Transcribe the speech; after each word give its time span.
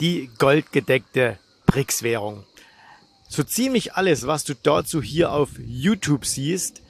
die 0.00 0.30
goldgedeckte 0.38 1.38
BRICS-Währung. 1.66 2.44
So 3.28 3.42
ziemlich 3.42 3.94
alles, 3.94 4.26
was 4.26 4.44
du 4.44 4.54
dazu 4.54 5.02
hier 5.02 5.30
auf 5.32 5.50
YouTube 5.58 6.24
siehst, 6.24 6.82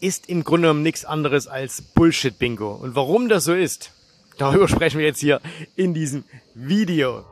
ist 0.00 0.28
im 0.28 0.44
Grunde 0.44 0.68
genommen 0.68 0.82
nichts 0.82 1.04
anderes 1.04 1.46
als 1.46 1.82
Bullshit-Bingo. 1.82 2.72
Und 2.72 2.94
warum 2.94 3.28
das 3.28 3.44
so 3.44 3.54
ist, 3.54 3.92
darüber 4.38 4.68
sprechen 4.68 4.98
wir 4.98 5.06
jetzt 5.06 5.20
hier 5.20 5.40
in 5.74 5.94
diesem 5.94 6.24
Video. 6.54 7.24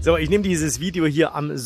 So, 0.00 0.16
ich 0.16 0.30
nehme 0.30 0.44
dieses 0.44 0.78
Video 0.78 1.04
hier 1.06 1.34
am 1.34 1.56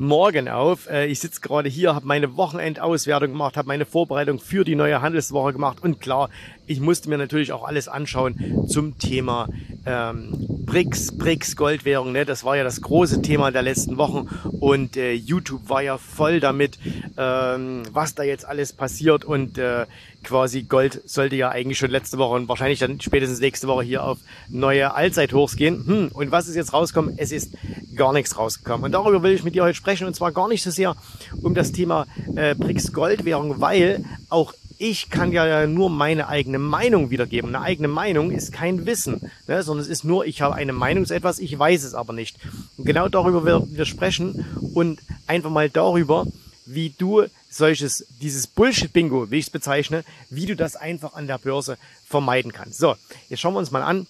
Sonntagmorgen 0.00 0.48
auf. 0.48 0.88
Äh, 0.88 1.06
ich 1.06 1.20
sitze 1.20 1.40
gerade 1.40 1.68
hier, 1.68 1.94
habe 1.94 2.06
meine 2.06 2.36
Wochenendauswertung 2.36 3.32
gemacht, 3.32 3.56
habe 3.56 3.68
meine 3.68 3.84
Vorbereitung 3.84 4.38
für 4.38 4.64
die 4.64 4.74
neue 4.74 5.02
Handelswoche 5.02 5.52
gemacht 5.52 5.82
und 5.82 6.00
klar, 6.00 6.30
ich 6.66 6.80
musste 6.80 7.08
mir 7.08 7.18
natürlich 7.18 7.52
auch 7.52 7.64
alles 7.64 7.88
anschauen 7.88 8.66
zum 8.68 8.98
Thema 8.98 9.48
ähm, 9.84 10.32
BRICS, 10.66 11.18
BRICS 11.18 11.56
Goldwährung. 11.56 12.12
Ne? 12.12 12.24
Das 12.24 12.44
war 12.44 12.56
ja 12.56 12.64
das 12.64 12.80
große 12.80 13.22
Thema 13.22 13.50
der 13.50 13.62
letzten 13.62 13.98
Wochen 13.98 14.28
und 14.60 14.96
äh, 14.96 15.12
YouTube 15.12 15.68
war 15.68 15.82
ja 15.82 15.98
voll 15.98 16.40
damit, 16.40 16.78
ähm, 17.18 17.82
was 17.92 18.14
da 18.14 18.22
jetzt 18.22 18.46
alles 18.46 18.72
passiert 18.72 19.24
und 19.24 19.58
äh, 19.58 19.86
quasi 20.22 20.62
Gold 20.62 21.02
sollte 21.06 21.34
ja 21.36 21.48
eigentlich 21.48 21.78
schon 21.78 21.90
letzte 21.90 22.18
Woche 22.18 22.36
und 22.36 22.48
wahrscheinlich 22.48 22.78
dann 22.78 23.00
spätestens 23.00 23.40
nächste 23.40 23.66
Woche 23.66 23.82
hier 23.82 24.04
auf 24.04 24.18
neue 24.48 24.94
Allzeithochs 24.94 25.56
gehen. 25.56 25.84
Hm, 25.86 26.08
und 26.12 26.30
was 26.30 26.46
ist 26.46 26.56
jetzt 26.56 26.72
rausgekommen? 26.72 27.14
Es 27.16 27.32
ist 27.32 27.56
gar 27.96 28.12
nichts 28.12 28.38
rausgekommen. 28.38 28.84
Und 28.84 28.92
darüber 28.92 29.22
will 29.22 29.32
ich 29.32 29.42
mit 29.42 29.54
dir 29.54 29.64
heute 29.64 29.74
sprechen 29.74 29.89
und 30.06 30.14
zwar 30.14 30.32
gar 30.32 30.48
nicht 30.48 30.62
so 30.62 30.70
sehr 30.70 30.96
um 31.42 31.54
das 31.54 31.72
Thema 31.72 32.06
äh, 32.36 32.54
BRICS 32.54 32.92
Goldwährung, 32.92 33.60
weil 33.60 34.04
auch 34.28 34.54
ich 34.78 35.10
kann 35.10 35.30
ja 35.30 35.66
nur 35.66 35.90
meine 35.90 36.28
eigene 36.28 36.58
Meinung 36.58 37.10
wiedergeben. 37.10 37.54
Eine 37.54 37.64
eigene 37.64 37.88
Meinung 37.88 38.30
ist 38.30 38.50
kein 38.50 38.86
Wissen, 38.86 39.30
ne, 39.46 39.62
sondern 39.62 39.84
es 39.84 39.90
ist 39.90 40.04
nur, 40.04 40.24
ich 40.24 40.40
habe 40.40 40.54
eine 40.54 40.72
Meinung 40.72 41.04
zu 41.04 41.14
etwas, 41.14 41.38
ich 41.38 41.56
weiß 41.56 41.84
es 41.84 41.92
aber 41.94 42.14
nicht. 42.14 42.38
Und 42.78 42.86
genau 42.86 43.08
darüber 43.08 43.44
werden 43.44 43.76
wir 43.76 43.84
sprechen 43.84 44.46
und 44.72 45.00
einfach 45.26 45.50
mal 45.50 45.68
darüber, 45.68 46.26
wie 46.64 46.94
du 46.96 47.24
solches, 47.50 48.06
dieses 48.22 48.46
Bullshit-Bingo, 48.46 49.30
wie 49.30 49.38
ich 49.38 49.46
es 49.46 49.50
bezeichne, 49.50 50.02
wie 50.30 50.46
du 50.46 50.56
das 50.56 50.76
einfach 50.76 51.12
an 51.12 51.26
der 51.26 51.36
Börse 51.38 51.76
vermeiden 52.06 52.52
kannst. 52.52 52.78
So, 52.78 52.94
jetzt 53.28 53.40
schauen 53.40 53.52
wir 53.52 53.58
uns 53.58 53.72
mal 53.72 53.82
an, 53.82 54.06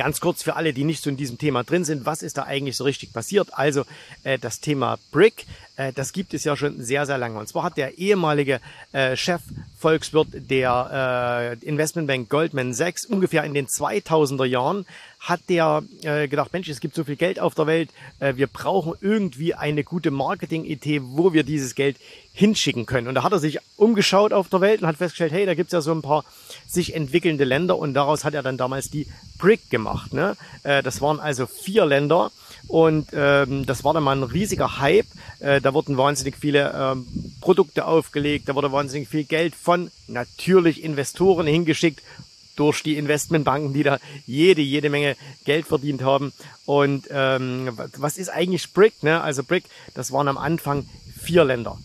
Ganz 0.00 0.18
kurz 0.22 0.42
für 0.42 0.56
alle, 0.56 0.72
die 0.72 0.84
nicht 0.84 1.02
so 1.02 1.10
in 1.10 1.18
diesem 1.18 1.36
Thema 1.36 1.62
drin 1.62 1.84
sind, 1.84 2.06
was 2.06 2.22
ist 2.22 2.38
da 2.38 2.44
eigentlich 2.44 2.74
so 2.74 2.84
richtig 2.84 3.12
passiert? 3.12 3.48
Also 3.52 3.84
äh, 4.24 4.38
das 4.38 4.60
Thema 4.60 4.98
Brick, 5.10 5.44
äh, 5.76 5.92
das 5.92 6.14
gibt 6.14 6.32
es 6.32 6.42
ja 6.42 6.56
schon 6.56 6.82
sehr, 6.82 7.04
sehr 7.04 7.18
lange. 7.18 7.38
Und 7.38 7.48
zwar 7.48 7.64
hat 7.64 7.76
der 7.76 7.98
ehemalige 7.98 8.62
äh, 8.92 9.14
Chef 9.14 9.42
Volkswirt 9.78 10.28
der 10.32 11.58
äh, 11.62 11.66
Investmentbank 11.66 12.30
Goldman 12.30 12.72
Sachs 12.72 13.04
ungefähr 13.04 13.44
in 13.44 13.52
den 13.52 13.66
2000er 13.66 14.46
Jahren 14.46 14.86
hat 15.20 15.40
der 15.50 15.82
äh, 16.02 16.28
gedacht, 16.28 16.52
Mensch, 16.54 16.68
es 16.68 16.80
gibt 16.80 16.94
so 16.94 17.04
viel 17.04 17.16
Geld 17.16 17.38
auf 17.40 17.54
der 17.54 17.66
Welt, 17.66 17.90
äh, 18.20 18.36
wir 18.36 18.46
brauchen 18.46 18.94
irgendwie 19.02 19.54
eine 19.54 19.84
gute 19.84 20.10
Marketing-Idee, 20.10 21.02
wo 21.04 21.34
wir 21.34 21.42
dieses 21.42 21.74
Geld 21.74 21.98
hinschicken 22.32 22.86
können. 22.86 23.06
Und 23.06 23.16
da 23.16 23.22
hat 23.22 23.32
er 23.32 23.38
sich 23.38 23.58
umgeschaut 23.76 24.32
auf 24.32 24.48
der 24.48 24.62
Welt 24.62 24.80
und 24.80 24.88
hat 24.88 24.96
festgestellt, 24.96 25.32
hey, 25.32 25.44
da 25.44 25.54
gibt's 25.54 25.74
ja 25.74 25.82
so 25.82 25.92
ein 25.92 26.00
paar 26.00 26.24
sich 26.66 26.94
entwickelnde 26.94 27.44
Länder 27.44 27.76
und 27.76 27.92
daraus 27.92 28.24
hat 28.24 28.32
er 28.32 28.42
dann 28.42 28.56
damals 28.56 28.88
die 28.88 29.06
BRIC 29.38 29.68
gemacht. 29.68 30.14
Ne? 30.14 30.36
Äh, 30.62 30.82
das 30.82 31.02
waren 31.02 31.20
also 31.20 31.46
vier 31.46 31.84
Länder 31.84 32.32
und 32.66 33.08
ähm, 33.12 33.66
das 33.66 33.84
war 33.84 33.92
dann 33.92 34.04
mal 34.04 34.16
ein 34.16 34.22
riesiger 34.22 34.78
Hype. 34.78 35.06
Äh, 35.40 35.60
da 35.60 35.74
wurden 35.74 35.98
wahnsinnig 35.98 36.36
viele 36.36 36.72
ähm, 36.74 37.06
Produkte 37.42 37.84
aufgelegt, 37.84 38.48
da 38.48 38.54
wurde 38.54 38.72
wahnsinnig 38.72 39.08
viel 39.08 39.24
Geld 39.24 39.54
von 39.54 39.90
natürlich 40.06 40.82
Investoren 40.82 41.46
hingeschickt 41.46 42.00
durch 42.60 42.82
die 42.82 42.98
Investmentbanken, 42.98 43.72
die 43.72 43.82
da 43.82 43.98
jede, 44.26 44.60
jede 44.60 44.90
Menge 44.90 45.16
Geld 45.46 45.66
verdient 45.66 46.02
haben. 46.02 46.34
Und 46.66 47.08
ähm, 47.10 47.70
was 47.96 48.18
ist 48.18 48.28
eigentlich 48.28 48.74
BRIC? 48.74 49.02
Ne? 49.02 49.18
Also 49.22 49.42
BRIC, 49.42 49.64
das 49.94 50.12
waren 50.12 50.28
am 50.28 50.36
Anfang 50.36 50.86
vier 51.18 51.44
Länder. 51.44 51.78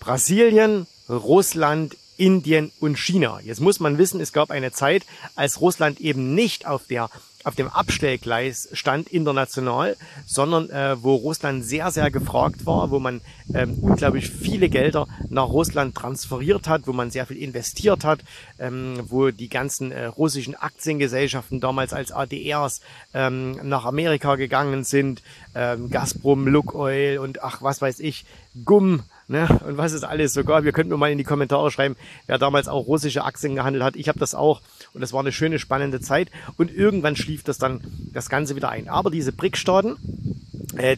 Brasilien, 0.00 0.88
Russland, 1.08 1.96
Indien 2.16 2.72
und 2.80 2.98
China. 2.98 3.38
Jetzt 3.44 3.60
muss 3.60 3.78
man 3.78 3.98
wissen, 3.98 4.20
es 4.20 4.32
gab 4.32 4.50
eine 4.50 4.72
Zeit, 4.72 5.06
als 5.36 5.60
Russland 5.60 6.00
eben 6.00 6.34
nicht 6.34 6.66
auf 6.66 6.88
der 6.88 7.08
auf 7.48 7.54
dem 7.54 7.68
Abstellgleis 7.68 8.68
stand 8.72 9.08
international, 9.08 9.96
sondern 10.26 10.68
äh, 10.68 11.02
wo 11.02 11.14
Russland 11.14 11.64
sehr, 11.64 11.90
sehr 11.90 12.10
gefragt 12.10 12.66
war, 12.66 12.90
wo 12.90 12.98
man 12.98 13.22
ähm, 13.54 13.78
unglaublich 13.80 14.28
viele 14.28 14.68
Gelder 14.68 15.06
nach 15.30 15.48
Russland 15.48 15.94
transferiert 15.94 16.68
hat, 16.68 16.86
wo 16.86 16.92
man 16.92 17.10
sehr 17.10 17.24
viel 17.24 17.38
investiert 17.38 18.04
hat, 18.04 18.20
ähm, 18.58 19.00
wo 19.08 19.30
die 19.30 19.48
ganzen 19.48 19.92
äh, 19.92 20.04
russischen 20.04 20.54
Aktiengesellschaften 20.54 21.58
damals 21.58 21.94
als 21.94 22.12
ADRs 22.12 22.82
ähm, 23.14 23.58
nach 23.62 23.86
Amerika 23.86 24.36
gegangen 24.36 24.84
sind, 24.84 25.22
ähm, 25.54 25.88
Gazprom, 25.90 26.46
Lukoil 26.46 27.18
und 27.18 27.42
ach, 27.42 27.62
was 27.62 27.80
weiß 27.80 28.00
ich, 28.00 28.26
Gumm, 28.64 29.04
ne, 29.28 29.46
und 29.66 29.76
was 29.76 29.92
ist 29.92 30.04
alles 30.04 30.32
sogar. 30.32 30.64
Wir 30.64 30.72
könnten 30.72 30.98
mal 30.98 31.12
in 31.12 31.18
die 31.18 31.24
Kommentare 31.24 31.70
schreiben, 31.70 31.96
wer 32.26 32.38
damals 32.38 32.68
auch 32.68 32.86
russische 32.86 33.24
Aktien 33.24 33.54
gehandelt 33.54 33.84
hat. 33.84 33.96
Ich 33.96 34.08
habe 34.08 34.18
das 34.18 34.34
auch 34.34 34.60
und 34.92 35.02
es 35.02 35.12
war 35.12 35.20
eine 35.20 35.32
schöne, 35.32 35.58
spannende 35.58 36.00
Zeit. 36.00 36.30
Und 36.56 36.74
irgendwann 36.74 37.16
schlief 37.16 37.44
das 37.44 37.58
dann 37.58 37.80
das 38.12 38.28
Ganze 38.28 38.56
wieder 38.56 38.70
ein. 38.70 38.88
Aber 38.88 39.10
diese 39.10 39.32
BRIC-Staaten, 39.32 39.96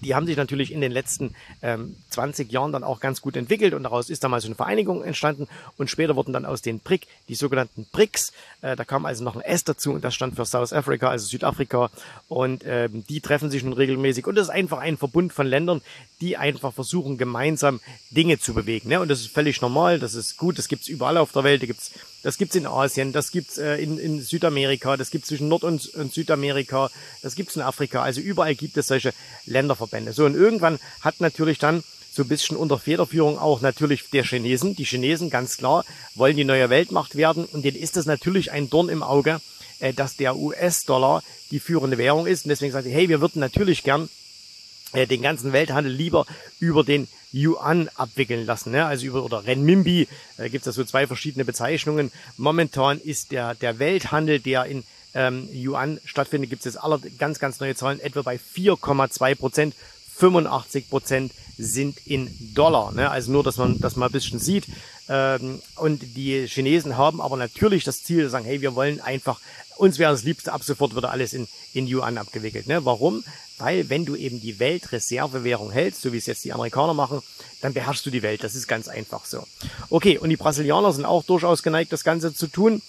die 0.03 0.15
haben 0.15 0.27
sich 0.27 0.37
natürlich 0.37 0.73
in 0.73 0.81
den 0.81 0.91
letzten 0.91 1.35
ähm, 1.63 1.97
20 2.11 2.51
Jahren 2.51 2.73
dann 2.73 2.83
auch 2.83 3.01
ganz 3.01 3.21
gut 3.21 3.37
entwickelt 3.37 3.73
und 3.73 3.85
daraus 3.85 4.11
ist 4.11 4.25
damals 4.25 4.45
eine 4.45 4.57
Vereinigung 4.57 5.05
entstanden 5.05 5.47
und 5.77 5.89
später 5.89 6.17
wurden 6.17 6.33
dann 6.33 6.45
aus 6.45 6.61
den 6.61 6.81
BRIC 6.81 7.07
die 7.29 7.35
sogenannten 7.35 7.87
BRICS. 7.93 8.33
Äh, 8.63 8.77
da 8.77 8.85
kam 8.85 9.07
also 9.07 9.23
noch 9.23 9.37
ein 9.37 9.43
S 9.43 9.65
dazu 9.65 9.93
und 9.93 10.03
das 10.03 10.15
stand 10.15 10.35
für 10.35 10.45
South 10.45 10.73
Africa, 10.73 11.09
also 11.09 11.27
Südafrika 11.27 11.91
und 12.29 12.65
ähm, 12.67 13.05
die 13.09 13.21
treffen 13.21 13.51
sich 13.51 13.63
nun 13.63 13.73
regelmäßig 13.73 14.27
und 14.27 14.35
das 14.35 14.49
ist 14.49 14.55
einfach 14.55 14.79
ein 14.79 14.97
Verbund 14.97 15.33
von 15.33 15.47
Ländern, 15.47 15.83
die 16.21 16.37
einfach 16.37 16.73
versuchen 16.73 17.17
gemeinsam 17.17 17.81
Dinge 18.11 18.39
zu 18.39 18.55
bewegen. 18.55 18.89
Ne? 18.89 19.01
Und 19.01 19.09
das 19.09 19.21
ist 19.21 19.33
völlig 19.33 19.61
normal, 19.61 20.01
das 20.01 20.15
ist 20.15 20.37
gut, 20.37 20.59
das 20.59 20.69
gibt's 20.69 20.89
überall 20.89 21.17
auf 21.17 21.33
der 21.33 21.45
Welt, 21.45 21.63
da 21.63 21.67
gibt's 21.67 21.93
das 22.23 22.39
gibt's 22.39 22.55
in 22.55 22.67
Asien, 22.67 23.13
das 23.13 23.31
gibt's 23.31 23.59
äh, 23.59 23.77
in, 23.77 23.99
in 23.99 24.21
Südamerika, 24.21 24.97
das 24.97 25.11
gibt's 25.11 25.29
zwischen 25.29 25.49
Nord- 25.49 25.65
und, 25.65 25.87
und 25.95 26.13
Südamerika, 26.13 26.91
das 27.23 27.35
gibt's 27.35 27.57
in 27.57 27.63
Afrika. 27.63 28.03
Also 28.03 28.21
überall 28.21 28.55
gibt 28.55 28.77
es 28.77 28.89
solche 28.89 29.13
Länderverbände. 29.47 30.13
So, 30.13 30.25
und 30.25 30.35
irgendwann 30.35 30.79
hat 31.01 31.21
natürlich 31.21 31.59
dann 31.59 31.83
so 32.13 32.23
ein 32.23 32.29
bisschen 32.29 32.57
unter 32.57 32.79
Federführung 32.79 33.39
auch 33.39 33.61
natürlich 33.61 34.11
der 34.11 34.25
Chinesen. 34.25 34.75
Die 34.75 34.85
Chinesen, 34.85 35.31
ganz 35.31 35.57
klar, 35.57 35.85
wollen 36.15 36.37
die 36.37 36.45
neue 36.45 36.69
Weltmacht 36.69 37.17
werden. 37.17 37.45
Und 37.45 37.65
denen 37.65 37.77
ist 37.77 37.97
das 37.97 38.07
natürlich 38.07 38.51
ein 38.51 38.69
Dorn 38.69 38.89
im 38.89 39.03
Auge, 39.03 39.41
äh, 39.79 39.93
dass 39.93 40.17
der 40.17 40.37
US-Dollar 40.37 41.23
die 41.51 41.61
führende 41.61 41.99
Währung 41.99 42.27
ist. 42.27 42.45
Und 42.45 42.51
deswegen 42.51 42.73
sagen 42.73 42.85
sie, 42.85 42.93
hey, 42.93 43.09
wir 43.09 43.21
würden 43.21 43.41
natürlich 43.41 43.83
gern 43.83 44.09
den 44.95 45.23
ganzen 45.23 45.53
Welthandel 45.53 45.93
lieber 45.93 46.27
über 46.59 46.85
den 46.85 47.09
Yuan 47.33 47.89
abwickeln 47.95 48.45
lassen, 48.45 48.73
ne? 48.73 48.87
also 48.87 49.07
über 49.07 49.25
oder 49.25 49.47
Renminbi, 49.47 50.09
da 50.37 50.49
gibt 50.49 50.63
es 50.63 50.67
ja 50.67 50.73
so 50.73 50.85
zwei 50.85 51.07
verschiedene 51.07 51.45
Bezeichnungen. 51.45 52.11
Momentan 52.37 52.99
ist 52.99 53.31
der, 53.31 53.55
der 53.55 53.79
Welthandel, 53.79 54.41
der 54.41 54.65
in 54.65 54.83
ähm, 55.15 55.49
Yuan 55.53 56.01
stattfindet, 56.05 56.51
gibt 56.51 56.61
es 56.61 56.75
jetzt 56.75 56.83
alle 56.83 57.01
ganz, 57.19 57.39
ganz 57.39 57.61
neue 57.61 57.75
Zahlen, 57.75 58.01
etwa 58.01 58.23
bei 58.23 58.37
4,2 58.37 59.35
Prozent. 59.35 59.75
85 60.21 60.89
Prozent 60.89 61.33
sind 61.59 61.99
in 62.07 62.31
Dollar. 62.55 62.93
Ne? 62.93 63.11
Also 63.11 63.33
nur, 63.33 63.43
dass 63.43 63.57
man 63.57 63.79
das 63.81 63.97
mal 63.97 64.07
ein 64.07 64.13
bisschen 64.13 64.39
sieht. 64.39 64.67
Ähm, 65.09 65.61
und 65.77 66.01
die 66.17 66.47
Chinesen 66.47 66.97
haben 66.97 67.21
aber 67.21 67.37
natürlich 67.37 67.85
das 67.85 68.05
Ziel, 68.05 68.29
sagen, 68.29 68.45
hey, 68.45 68.61
wir 68.61 68.75
wollen 68.75 69.01
einfach, 69.01 69.41
uns 69.77 69.99
wäre 69.99 70.13
das 70.13 70.23
Liebste, 70.23 70.53
ab 70.53 70.63
sofort 70.63 70.95
würde 70.95 71.11
alles 71.11 71.33
in, 71.33 71.49
in 71.75 71.87
Yuan 71.87 72.19
abgewickelt. 72.19 72.67
Ne? 72.67 72.85
Warum? 72.85 73.25
Weil 73.59 73.91
wenn 73.91 74.07
du 74.07 74.17
eben 74.17 74.41
die 74.41 74.59
Weltreservewährung 74.59 75.71
hältst, 75.71 76.03
so 76.03 76.13
wie 76.13 76.19
es 76.19 76.27
jetzt 76.27 76.45
die 76.45 76.53
Amerikaner 76.53 76.95
machen, 76.95 77.23
dann 77.61 77.75
beherrschst 77.75 78.07
du 78.07 78.11
die 78.11 78.23
Welt. 78.23 78.43
Das 78.43 78.55
ist 78.55 78.67
ganz 78.67 78.89
einfach 78.89 79.25
so. 79.27 79.47
Okay, 79.91 80.17
und 80.17 80.31
die 80.31 80.37
Brasilianer 80.37 80.93
sind 80.93 81.05
auch 81.05 81.25
durchaus 81.25 81.63
geneigt, 81.63 81.93
das 81.93 82.05
Ganze 82.05 82.35
zu 82.35 82.47
tun. 82.47 82.81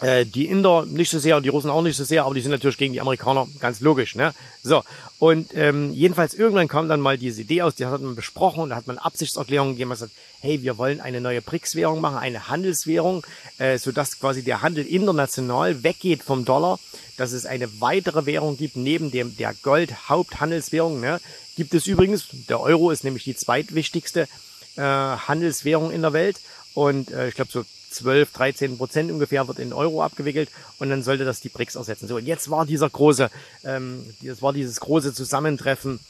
Äh, 0.00 0.26
die 0.26 0.46
Inder 0.46 0.86
nicht 0.86 1.10
so 1.10 1.18
sehr 1.18 1.36
und 1.36 1.42
die 1.42 1.48
Russen 1.48 1.70
auch 1.70 1.82
nicht 1.82 1.96
so 1.96 2.04
sehr, 2.04 2.24
aber 2.24 2.34
die 2.34 2.40
sind 2.40 2.52
natürlich 2.52 2.78
gegen 2.78 2.92
die 2.92 3.00
Amerikaner, 3.00 3.48
ganz 3.58 3.80
logisch. 3.80 4.14
Ne? 4.14 4.32
So, 4.62 4.84
und 5.18 5.52
ähm, 5.56 5.92
jedenfalls 5.92 6.34
irgendwann 6.34 6.68
kam 6.68 6.88
dann 6.88 7.00
mal 7.00 7.18
diese 7.18 7.40
Idee 7.40 7.62
aus, 7.62 7.74
die 7.74 7.84
hat 7.84 8.00
man 8.00 8.14
besprochen 8.14 8.62
und 8.62 8.70
da 8.70 8.76
hat 8.76 8.86
man 8.86 8.98
Absichtserklärungen 8.98 9.74
gegeben, 9.74 9.88
man 9.88 9.98
sagt, 9.98 10.12
hey, 10.40 10.62
wir 10.62 10.78
wollen 10.78 11.00
eine 11.00 11.20
neue 11.20 11.42
BRICS-Währung 11.42 12.00
machen, 12.00 12.16
eine 12.16 12.48
Handelswährung, 12.48 13.26
äh, 13.58 13.76
sodass 13.76 14.20
quasi 14.20 14.44
der 14.44 14.62
Handel 14.62 14.86
international 14.86 15.82
weggeht 15.82 16.22
vom 16.22 16.44
Dollar, 16.44 16.78
dass 17.16 17.32
es 17.32 17.44
eine 17.44 17.80
weitere 17.80 18.24
Währung 18.24 18.56
gibt, 18.56 18.76
neben 18.76 19.10
dem 19.10 19.36
der 19.36 19.52
Gold-Haupthandelswährung. 19.62 21.00
Ne? 21.00 21.20
Gibt 21.56 21.74
es 21.74 21.88
übrigens, 21.88 22.28
der 22.48 22.60
Euro 22.60 22.92
ist 22.92 23.02
nämlich 23.02 23.24
die 23.24 23.34
zweitwichtigste 23.34 24.28
äh, 24.76 24.80
Handelswährung 24.82 25.90
in 25.90 26.02
der 26.02 26.12
Welt 26.12 26.36
und 26.74 27.10
äh, 27.10 27.30
ich 27.30 27.34
glaube 27.34 27.50
so 27.50 27.64
12, 27.90 28.32
13 28.32 28.78
Prozent 28.78 29.10
ungefähr 29.10 29.46
wird 29.48 29.58
in 29.58 29.72
Euro 29.72 30.02
abgewickelt 30.02 30.50
und 30.78 30.90
dann 30.90 31.02
sollte 31.02 31.24
das 31.24 31.40
die 31.40 31.48
BRICS 31.48 31.76
ersetzen. 31.76 32.08
So, 32.08 32.16
und 32.16 32.26
jetzt 32.26 32.50
war 32.50 32.66
dieser 32.66 32.88
große, 32.88 33.30
ähm, 33.64 34.04
das 34.22 34.42
war 34.42 34.52
dieses 34.52 34.80
große 34.80 35.14
Zusammentreffen 35.14 36.00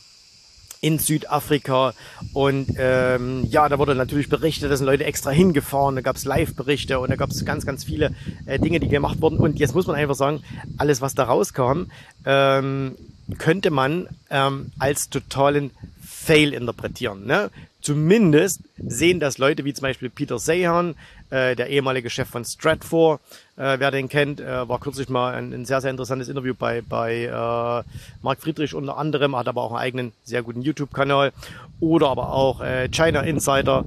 in 0.81 0.99
Südafrika. 0.99 1.95
Und 2.33 2.75
ähm, 2.79 3.47
ja, 3.51 3.69
da 3.69 3.79
wurde 3.79 3.95
natürlich 3.95 4.29
berichtet, 4.29 4.71
da 4.71 4.77
sind 4.77 4.87
Leute 4.87 5.05
extra 5.05 5.31
hingefahren, 5.31 5.97
da 5.97 6.03
gab 6.03 6.17
es 6.17 6.25
Live-Berichte 6.25 7.01
und 7.01 7.11
da 7.11 7.17
gab 7.17 7.31
es 7.31 7.45
ganz, 7.45 7.67
ganz 7.67 7.85
viele 7.85 8.15
äh, 8.47 8.59
Dinge, 8.59 8.81
die 8.81 8.89
gemacht 8.89 9.21
wurden. 9.21 9.39
Und 9.39 9.59
jetzt 9.59 9.75
muss 9.75 9.87
man 9.87 9.97
einfach 9.97 10.15
sagen, 10.15 10.43
alles, 10.77 11.01
was 11.01 11.15
da 11.15 11.25
rauskam, 11.25 11.85
ähm, 12.25 12.95
könnte 13.39 13.71
man 13.71 14.09
ähm, 14.31 14.73
als 14.79 15.11
totalen 15.11 15.71
Fail 16.03 16.53
interpretieren. 16.55 17.27
Ne? 17.27 17.51
Zumindest 17.81 18.63
sehen 18.79 19.21
das 19.21 19.39
Leute 19.39 19.65
wie 19.65 19.75
zum 19.75 19.83
Beispiel 19.83 20.11
Peter 20.11 20.39
Sahan, 20.39 20.95
äh, 21.31 21.55
der 21.57 21.69
ehemalige 21.69 22.11
Chef 22.11 22.29
von 22.29 22.45
Stratfor, 22.45 23.21
äh, 23.57 23.79
wer 23.79 23.91
den 23.91 24.09
kennt, 24.09 24.41
äh, 24.41 24.69
war 24.69 24.81
kürzlich 24.81 25.09
mal 25.09 25.35
ein, 25.35 25.53
ein, 25.53 25.65
sehr, 25.65 25.81
sehr 25.81 25.91
interessantes 25.91 26.29
Interview 26.29 26.55
bei, 26.59 26.83
bei 26.83 27.25
äh, 27.25 27.83
Mark 28.23 28.41
Friedrich 28.41 28.75
unter 28.75 28.97
anderem, 28.97 29.37
hat 29.37 29.49
aber 29.49 29.63
auch 29.63 29.73
einen 29.73 29.81
eigenen 29.81 30.13
sehr 30.25 30.43
guten 30.43 30.63
YouTube-Kanal 30.63 31.33
oder 31.81 32.09
aber 32.09 32.33
auch 32.33 32.61
äh, 32.61 32.89
China 32.89 33.21
Insider. 33.21 33.85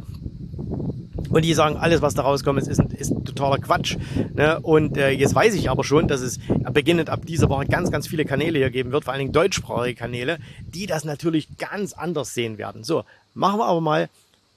Und 1.30 1.46
die 1.46 1.54
sagen, 1.54 1.78
alles, 1.78 2.02
was 2.02 2.14
da 2.14 2.24
rauskommt, 2.24 2.60
ist, 2.60 2.68
ist, 2.68 2.82
ist 2.94 3.14
totaler 3.26 3.58
Quatsch. 3.58 3.96
Ne? 4.34 4.60
Und 4.60 4.98
äh, 4.98 5.12
jetzt 5.12 5.34
weiß 5.34 5.56
ich 5.56 5.70
aber 5.70 5.86
schon, 5.86 6.10
dass 6.10 6.20
es 6.20 6.40
beginnend 6.74 7.10
ab 7.10 7.26
dieser 7.26 7.48
Woche 7.48 7.68
ganz, 7.68 7.90
ganz 7.90 8.08
viele 8.08 8.26
Kanäle 8.26 8.60
hier 8.60 8.70
geben 8.70 8.92
wird, 8.92 9.06
vor 9.06 9.14
allen 9.14 9.22
Dingen 9.22 9.32
deutschsprachige 9.32 9.96
Kanäle, 9.96 10.40
die 10.74 10.88
das 10.88 11.06
natürlich 11.06 11.48
ganz 11.58 11.94
anders 11.94 12.34
sehen 12.34 12.58
werden. 12.58 12.84
So, 12.84 13.06
machen 13.34 13.60
wir 13.60 13.66
aber 13.66 13.80
mal 13.80 14.10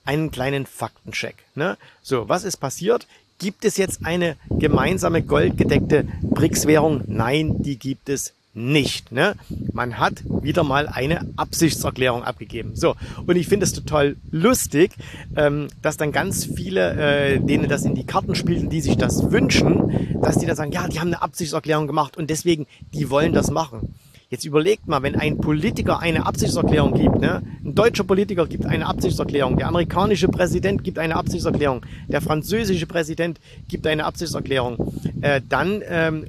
einen 0.05 0.31
kleinen 0.31 0.67
Faktencheck. 0.67 1.37
Ne? 1.55 1.77
So, 2.03 2.29
was 2.29 2.45
ist 2.45 2.59
passiert? 2.59 3.06
Gibt 3.39 3.65
es 3.65 3.77
jetzt 3.77 4.05
eine 4.05 4.37
gemeinsame 4.49 5.23
goldgedeckte 5.23 6.06
BRICS-Währung? 6.23 7.03
Nein, 7.06 7.62
die 7.62 7.79
gibt 7.79 8.09
es 8.09 8.33
nicht. 8.55 9.11
Ne? 9.11 9.35
Man 9.73 9.99
hat 9.99 10.23
wieder 10.43 10.62
mal 10.62 10.87
eine 10.87 11.27
Absichtserklärung 11.37 12.23
abgegeben. 12.23 12.77
So, 12.77 12.95
und 13.27 13.37
ich 13.37 13.49
finde 13.49 13.65
es 13.65 13.73
total 13.73 14.17
lustig, 14.31 14.93
ähm, 15.37 15.69
dass 15.83 15.97
dann 15.97 16.12
ganz 16.12 16.45
viele, 16.45 16.93
äh, 16.93 17.41
denen 17.41 17.69
das 17.69 17.85
in 17.85 17.95
die 17.95 18.07
Karten 18.07 18.35
spielen, 18.35 18.71
die 18.71 18.81
sich 18.81 18.97
das 18.97 19.33
wünschen, 19.33 20.21
dass 20.23 20.39
die 20.39 20.47
dann 20.47 20.57
sagen, 20.57 20.73
ja, 20.73 20.87
die 20.87 21.00
haben 21.00 21.09
eine 21.09 21.23
Absichtserklärung 21.23 21.87
gemacht 21.87 22.17
und 22.17 22.31
deswegen, 22.31 22.67
die 22.93 23.11
wollen 23.11 23.33
das 23.33 23.50
machen. 23.50 23.95
Jetzt 24.35 24.47
überlegt 24.47 24.89
mal, 24.89 25.01
wenn 25.05 25.15
ein 25.15 25.39
Politiker 25.39 26.01
eine 26.01 26.27
Absichtserklärung 26.27 26.95
gibt, 26.95 27.21
ne? 27.21 27.41
ein 27.65 27.77
deutscher 27.77 28.03
Politiker 28.03 28.49
gibt 28.49 28.67
eine 28.67 28.85
Absichtserklärung, 28.85 29.57
der 29.59 29.69
amerikanische 29.69 30.27
Präsident 30.27 30.83
gibt 30.83 30.99
eine 30.99 31.15
Absichtserklärung, 31.15 31.87
der 32.09 32.21
französische 32.21 32.87
Präsident 32.87 33.39
gibt 33.69 33.87
eine 33.87 34.05
Absichtserklärung, 34.05 34.93
äh, 35.21 35.41
dann 35.49 35.83
ähm, 35.87 36.27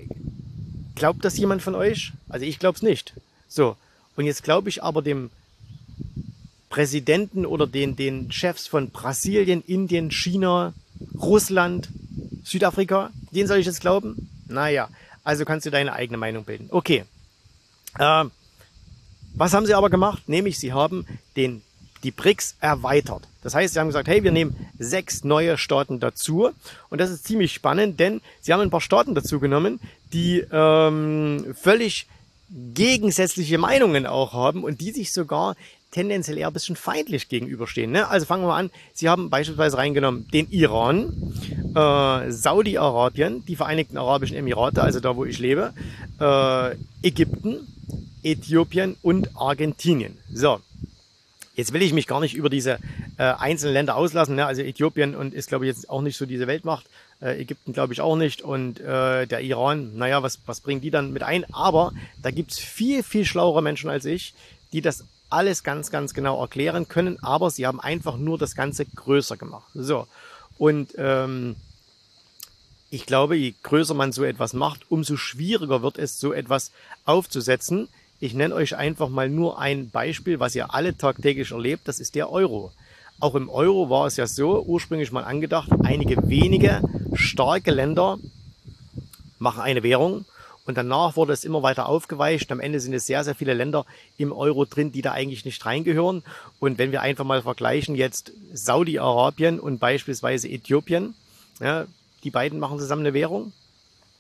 glaubt 0.94 1.26
das 1.26 1.36
jemand 1.40 1.64
von 1.64 1.74
euch? 1.74 2.12
Also 2.30 2.46
ich 2.46 2.60
glaube 2.60 2.76
es 2.76 2.84
nicht. 2.84 3.14
So, 3.48 3.76
und 4.16 4.28
jetzt 4.28 4.44
glaube 4.44 4.70
ich 4.70 4.84
aber 4.84 5.02
dem 5.02 5.32
Präsidenten 6.70 7.44
oder 7.44 7.66
den, 7.66 7.96
den 7.96 8.32
Chefs 8.32 8.68
von 8.68 8.92
Brasilien, 8.92 9.64
Indien, 9.66 10.12
China, 10.12 10.74
Russland, 11.20 11.90
Südafrika, 12.44 13.10
den 13.32 13.48
soll 13.48 13.58
ich 13.58 13.66
jetzt 13.66 13.82
glauben? 13.82 14.30
Naja, 14.48 14.90
also 15.24 15.44
kannst 15.44 15.66
du 15.66 15.72
deine 15.72 15.94
eigene 15.94 16.20
Meinung 16.20 16.44
bilden. 16.44 16.68
Okay, 16.70 17.06
äh, 18.00 18.26
was 19.36 19.54
haben 19.54 19.66
sie 19.66 19.74
aber 19.74 19.90
gemacht? 19.90 20.28
Nämlich, 20.28 20.60
sie 20.60 20.74
haben 20.74 21.06
den, 21.36 21.62
die 22.04 22.12
BRICS 22.12 22.56
erweitert. 22.60 23.28
Das 23.44 23.54
heißt, 23.54 23.74
sie 23.74 23.80
haben 23.80 23.88
gesagt, 23.88 24.08
hey, 24.08 24.24
wir 24.24 24.32
nehmen 24.32 24.56
sechs 24.80 25.24
neue 25.24 25.58
Staaten 25.58 26.00
dazu. 26.00 26.50
Und 26.90 27.00
das 27.00 27.10
ist 27.10 27.26
ziemlich 27.26 27.54
spannend, 27.54 28.00
denn 28.00 28.22
sie 28.42 28.54
haben 28.54 28.62
ein 28.62 28.70
paar 28.70 28.82
Staaten 28.82 29.14
dazu 29.14 29.40
genommen, 29.40 29.80
die 30.14 30.44
ähm, 30.52 31.54
völlig 31.54 32.08
gegensätzliche 32.50 33.58
Meinungen 33.58 34.06
auch 34.06 34.34
haben 34.34 34.64
und 34.64 34.82
die 34.82 34.92
sich 34.92 35.12
sogar 35.12 35.56
tendenziell 35.92 36.38
eher 36.38 36.48
ein 36.48 36.54
bisschen 36.54 36.76
feindlich 36.76 37.30
gegenüberstehen. 37.30 37.92
Ne? 37.92 38.08
Also 38.08 38.26
fangen 38.26 38.46
wir 38.46 38.54
an. 38.54 38.70
Sie 38.94 39.08
haben 39.08 39.30
beispielsweise 39.30 39.78
reingenommen 39.78 40.28
den 40.30 40.50
Iran, 40.52 41.34
äh, 41.74 42.32
Saudi-Arabien, 42.32 43.46
die 43.46 43.56
Vereinigten 43.56 43.98
Arabischen 43.98 44.36
Emirate, 44.36 44.84
also 44.84 45.00
da, 45.00 45.16
wo 45.16 45.24
ich 45.24 45.40
lebe, 45.40 45.74
äh, 46.20 46.76
Ägypten, 47.02 47.68
Äthiopien 48.26 48.98
und 49.04 49.30
Argentinien. 49.38 50.18
So, 50.34 50.60
jetzt 51.54 51.74
will 51.74 51.84
ich 51.84 51.94
mich 51.94 52.08
gar 52.08 52.20
nicht 52.20 52.34
über 52.34 52.50
diese 52.50 52.80
äh, 53.18 53.24
einzelnen 53.24 53.74
Länder 53.74 53.96
auslassen. 53.96 54.36
Ne? 54.36 54.46
Also 54.46 54.64
Äthiopien 54.64 55.16
und 55.16 55.34
ist, 55.34 55.48
glaube 55.48 55.66
ich, 55.66 55.76
jetzt 55.76 55.90
auch 55.90 56.02
nicht 56.02 56.18
so 56.18 56.26
diese 56.26 56.48
Weltmacht. 56.48 56.88
Äh, 57.22 57.40
Ägypten 57.40 57.72
glaube 57.72 57.94
ich 57.94 58.02
auch 58.02 58.16
nicht. 58.16 58.42
Und 58.42 58.80
äh, 58.80 59.28
der 59.28 59.42
Iran, 59.42 59.96
naja, 59.96 60.24
was, 60.24 60.40
was 60.48 60.60
bringen 60.60 60.82
die 60.82 60.90
dann 60.90 61.14
mit 61.14 61.22
ein? 61.22 61.46
Aber 61.54 61.94
da 62.22 62.32
gibt's 62.32 62.58
viel, 62.58 63.04
viel 63.04 63.26
schlauere 63.26 63.62
Menschen 63.62 63.92
als 63.92 64.06
ich, 64.06 64.34
die 64.74 64.82
das 64.82 65.06
alles 65.30 65.64
ganz, 65.64 65.92
ganz 65.92 66.14
genau 66.14 66.42
erklären 66.42 66.88
können. 66.88 67.20
Aber 67.22 67.52
sie 67.52 67.68
haben 67.68 67.80
einfach 67.80 68.18
nur 68.18 68.40
das 68.40 68.56
Ganze 68.56 68.86
größer 68.86 69.38
gemacht. 69.38 69.70
So, 69.76 70.08
und 70.58 70.94
ähm, 70.98 71.56
ich 72.90 73.06
glaube, 73.06 73.36
je 73.36 73.54
größer 73.62 73.94
man 73.94 74.12
so 74.12 74.24
etwas 74.24 74.54
macht, 74.54 74.90
umso 74.90 75.18
schwieriger 75.18 75.82
wird 75.82 76.00
es, 76.00 76.20
so 76.20 76.34
etwas 76.34 76.72
aufzusetzen. 77.04 77.88
Ich 78.20 78.34
nenne 78.34 78.56
euch 78.56 78.78
einfach 78.78 79.10
mal 79.10 79.30
nur 79.30 79.60
ein 79.60 79.90
Beispiel, 79.90 80.40
was 80.40 80.56
ihr 80.56 80.74
alle 80.74 80.96
tagtäglich 80.98 81.52
erlebt, 81.52 81.88
das 81.88 82.00
ist 82.00 82.16
der 82.16 82.32
Euro. 82.32 82.72
Auch 83.20 83.36
im 83.36 83.50
Euro 83.50 83.90
war 83.90 84.08
es 84.08 84.16
ja 84.16 84.26
so, 84.26 84.62
ursprünglich 84.62 85.12
mal 85.12 85.24
angedacht, 85.24 85.70
einige 85.84 86.18
wenige 86.30 86.82
starke 87.14 87.72
Länder 87.72 88.18
machen 89.38 89.62
eine 89.62 89.84
Währung 89.84 90.26
und 90.66 90.78
danach 90.78 91.18
wurde 91.18 91.34
es 91.34 91.44
immer 91.44 91.62
weiter 91.62 91.88
aufgeweicht. 91.88 92.52
Am 92.52 92.62
Ende 92.62 92.80
sind 92.80 92.94
es 92.94 93.06
sehr, 93.06 93.24
sehr 93.26 93.36
viele 93.36 93.54
Länder 93.54 93.86
im 94.18 94.32
Euro 94.32 94.66
drin, 94.66 94.94
die 94.94 95.02
da 95.02 95.12
eigentlich 95.12 95.46
nicht 95.46 95.66
reingehören. 95.66 96.24
Und 96.60 96.78
wenn 96.78 96.92
wir 96.92 97.02
einfach 97.02 97.26
mal 97.26 97.42
vergleichen 97.42 97.96
jetzt 97.96 98.32
Saudi-Arabien 98.54 99.60
und 99.60 99.80
beispielsweise 99.80 100.50
Äthiopien, 100.50 101.16
ja, 101.60 101.86
die 102.24 102.32
beiden 102.32 102.60
machen 102.60 102.80
zusammen 102.80 103.06
eine 103.06 103.14
Währung, 103.14 103.52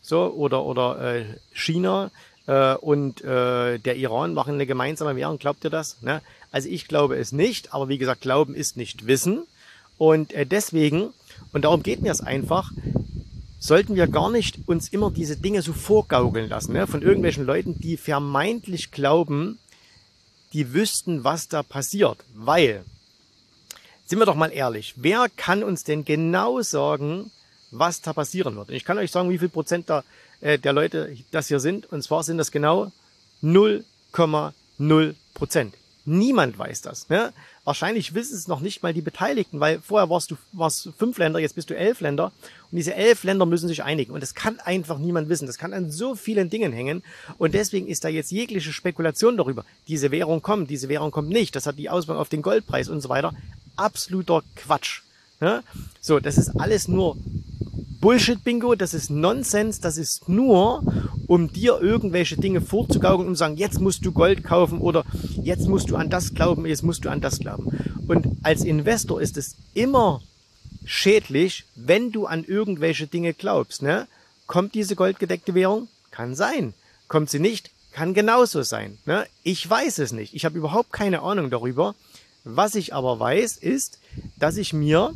so 0.01 0.27
oder 0.27 0.63
oder 0.63 1.15
äh, 1.15 1.25
China 1.53 2.11
äh, 2.47 2.75
und 2.75 3.21
äh, 3.23 3.79
der 3.79 3.95
Iran 3.95 4.33
machen 4.33 4.55
eine 4.55 4.65
gemeinsame 4.65 5.15
Währung. 5.15 5.37
Glaubt 5.37 5.63
ihr 5.63 5.69
das? 5.69 6.01
Ne? 6.01 6.21
Also 6.51 6.69
ich 6.69 6.87
glaube 6.87 7.17
es 7.17 7.31
nicht, 7.31 7.73
aber 7.73 7.89
wie 7.89 7.97
gesagt, 7.97 8.21
Glauben 8.21 8.55
ist 8.55 8.77
nicht 8.77 9.07
Wissen 9.07 9.45
und 9.97 10.33
äh, 10.33 10.45
deswegen 10.45 11.09
und 11.53 11.63
darum 11.63 11.83
geht 11.83 12.01
mir 12.01 12.11
es 12.11 12.21
einfach. 12.21 12.71
Sollten 13.59 13.95
wir 13.95 14.07
gar 14.07 14.29
nicht 14.29 14.59
uns 14.67 14.89
immer 14.89 15.09
diese 15.09 15.37
Dinge 15.37 15.61
so 15.61 15.73
vorgaukeln 15.73 16.49
lassen, 16.49 16.73
ne? 16.73 16.85
von 16.85 17.01
irgendwelchen 17.01 17.45
Leuten, 17.45 17.79
die 17.79 17.97
vermeintlich 17.97 18.91
glauben, 18.91 19.57
die 20.53 20.73
wüssten, 20.73 21.23
was 21.23 21.47
da 21.47 21.63
passiert. 21.63 22.17
Weil, 22.35 22.85
sind 24.05 24.19
wir 24.19 24.25
doch 24.25 24.35
mal 24.35 24.51
ehrlich, 24.51 24.93
wer 24.97 25.27
kann 25.35 25.63
uns 25.63 25.83
denn 25.83 26.05
genau 26.05 26.61
sagen, 26.61 27.31
was 27.71 28.01
da 28.01 28.13
passieren 28.13 28.55
wird. 28.55 28.69
Und 28.69 28.75
ich 28.75 28.85
kann 28.85 28.97
euch 28.97 29.11
sagen, 29.11 29.29
wie 29.29 29.37
viel 29.37 29.49
Prozent 29.49 29.89
da, 29.89 30.03
äh, 30.41 30.57
der 30.57 30.73
Leute 30.73 31.15
das 31.31 31.47
hier 31.47 31.59
sind. 31.59 31.91
Und 31.91 32.01
zwar 32.03 32.23
sind 32.23 32.37
das 32.37 32.51
genau 32.51 32.91
0,0 33.43 35.15
Prozent. 35.33 35.73
Niemand 36.07 36.59
weiß 36.59 36.83
das. 36.83 37.09
Ne? 37.09 37.33
Wahrscheinlich 37.63 38.13
wissen 38.13 38.35
es 38.35 38.47
noch 38.47 38.59
nicht 38.59 38.83
mal 38.83 38.93
die 38.93 39.01
Beteiligten, 39.01 39.59
weil 39.59 39.81
vorher 39.81 40.07
warst 40.07 40.29
du 40.29 40.37
warst 40.51 40.89
fünf 40.99 41.17
Länder, 41.17 41.39
jetzt 41.39 41.55
bist 41.55 41.71
du 41.71 41.75
elf 41.75 41.99
Länder 41.99 42.31
und 42.71 42.77
diese 42.77 42.93
elf 42.93 43.23
Länder 43.23 43.47
müssen 43.47 43.67
sich 43.67 43.81
einigen 43.81 44.13
und 44.13 44.21
das 44.21 44.35
kann 44.35 44.59
einfach 44.59 44.99
niemand 44.99 45.29
wissen. 45.29 45.47
Das 45.47 45.57
kann 45.57 45.73
an 45.73 45.89
so 45.89 46.13
vielen 46.13 46.51
Dingen 46.51 46.71
hängen 46.71 47.01
und 47.39 47.55
deswegen 47.55 47.87
ist 47.87 48.03
da 48.03 48.07
jetzt 48.07 48.31
jegliche 48.31 48.71
Spekulation 48.71 49.35
darüber. 49.35 49.65
Diese 49.87 50.11
Währung 50.11 50.43
kommt, 50.43 50.69
diese 50.69 50.89
Währung 50.89 51.09
kommt 51.09 51.29
nicht. 51.29 51.55
Das 51.55 51.65
hat 51.65 51.79
die 51.79 51.89
Auswirkung 51.89 52.21
auf 52.21 52.29
den 52.29 52.43
Goldpreis 52.43 52.87
und 52.87 53.01
so 53.01 53.09
weiter. 53.09 53.33
Absoluter 53.75 54.43
Quatsch. 54.55 55.01
Ne? 55.39 55.63
So, 56.01 56.19
das 56.19 56.37
ist 56.37 56.49
alles 56.59 56.87
nur 56.87 57.17
Bullshit-Bingo, 58.05 58.75
das 58.75 58.93
ist 58.93 59.09
Nonsens, 59.09 59.79
das 59.79 59.97
ist 59.97 60.29
nur, 60.29 60.83
um 61.25 61.51
dir 61.51 61.81
irgendwelche 61.81 62.37
Dinge 62.37 62.61
vorzugaukeln 62.61 63.21
und 63.21 63.29
um 63.29 63.35
sagen, 63.35 63.57
jetzt 63.57 63.81
musst 63.81 64.05
du 64.05 64.11
Gold 64.11 64.43
kaufen 64.43 64.79
oder 64.79 65.03
jetzt 65.41 65.67
musst 65.67 65.89
du 65.89 65.95
an 65.95 66.11
das 66.11 66.35
glauben, 66.35 66.67
jetzt 66.67 66.83
musst 66.83 67.03
du 67.03 67.09
an 67.09 67.19
das 67.19 67.39
glauben. 67.39 67.75
Und 68.07 68.27
als 68.43 68.63
Investor 68.63 69.19
ist 69.19 69.37
es 69.37 69.55
immer 69.73 70.21
schädlich, 70.85 71.65
wenn 71.73 72.11
du 72.11 72.27
an 72.27 72.43
irgendwelche 72.43 73.07
Dinge 73.07 73.33
glaubst. 73.33 73.81
Ne? 73.81 74.07
Kommt 74.45 74.75
diese 74.75 74.95
goldgedeckte 74.95 75.55
Währung? 75.55 75.87
Kann 76.11 76.35
sein. 76.35 76.75
Kommt 77.07 77.31
sie 77.31 77.39
nicht? 77.39 77.71
Kann 77.91 78.13
genauso 78.13 78.61
sein. 78.61 78.99
Ne? 79.07 79.25
Ich 79.41 79.67
weiß 79.67 79.97
es 79.97 80.11
nicht. 80.11 80.35
Ich 80.35 80.45
habe 80.45 80.59
überhaupt 80.59 80.93
keine 80.93 81.23
Ahnung 81.23 81.49
darüber. 81.49 81.95
Was 82.43 82.75
ich 82.75 82.93
aber 82.93 83.19
weiß, 83.19 83.57
ist, 83.57 83.97
dass 84.37 84.57
ich 84.57 84.73
mir 84.73 85.11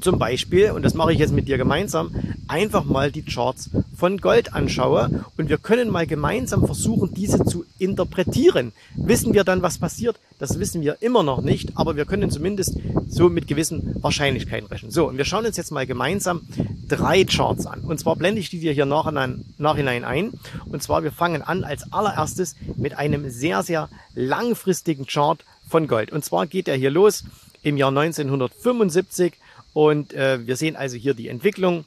zum 0.00 0.18
Beispiel, 0.18 0.70
und 0.70 0.82
das 0.82 0.94
mache 0.94 1.12
ich 1.12 1.18
jetzt 1.18 1.32
mit 1.32 1.48
dir 1.48 1.58
gemeinsam, 1.58 2.14
einfach 2.48 2.84
mal 2.84 3.10
die 3.12 3.22
Charts 3.22 3.70
von 3.96 4.18
Gold 4.18 4.52
anschaue 4.52 5.24
und 5.36 5.48
wir 5.48 5.58
können 5.58 5.90
mal 5.90 6.06
gemeinsam 6.06 6.66
versuchen, 6.66 7.14
diese 7.14 7.44
zu 7.44 7.64
interpretieren. 7.78 8.72
Wissen 8.96 9.32
wir 9.32 9.44
dann, 9.44 9.62
was 9.62 9.78
passiert? 9.78 10.18
Das 10.38 10.58
wissen 10.58 10.82
wir 10.82 10.96
immer 11.00 11.22
noch 11.22 11.40
nicht, 11.40 11.76
aber 11.76 11.96
wir 11.96 12.04
können 12.04 12.30
zumindest 12.30 12.76
so 13.08 13.28
mit 13.28 13.46
gewissen 13.46 13.96
Wahrscheinlichkeiten 14.02 14.66
rechnen. 14.68 14.90
So, 14.90 15.08
und 15.08 15.18
wir 15.18 15.24
schauen 15.24 15.46
uns 15.46 15.56
jetzt 15.56 15.70
mal 15.70 15.86
gemeinsam 15.86 16.42
drei 16.88 17.24
Charts 17.24 17.66
an. 17.66 17.80
Und 17.80 18.00
zwar 18.00 18.16
blende 18.16 18.40
ich 18.40 18.50
die 18.50 18.58
dir 18.58 18.72
hier 18.72 18.86
nachhinein, 18.86 20.04
ein. 20.04 20.32
Und 20.66 20.82
zwar, 20.82 21.04
wir 21.04 21.12
fangen 21.12 21.42
an 21.42 21.62
als 21.62 21.92
allererstes 21.92 22.56
mit 22.76 22.98
einem 22.98 23.30
sehr, 23.30 23.62
sehr 23.62 23.88
langfristigen 24.14 25.06
Chart 25.06 25.44
von 25.68 25.86
Gold. 25.86 26.10
Und 26.10 26.24
zwar 26.24 26.46
geht 26.46 26.68
er 26.68 26.76
hier 26.76 26.90
los 26.90 27.24
im 27.62 27.76
Jahr 27.76 27.90
1975 27.90 29.34
und 29.72 30.12
äh, 30.12 30.46
wir 30.46 30.56
sehen 30.56 30.76
also 30.76 30.96
hier 30.96 31.14
die 31.14 31.28
Entwicklung. 31.28 31.84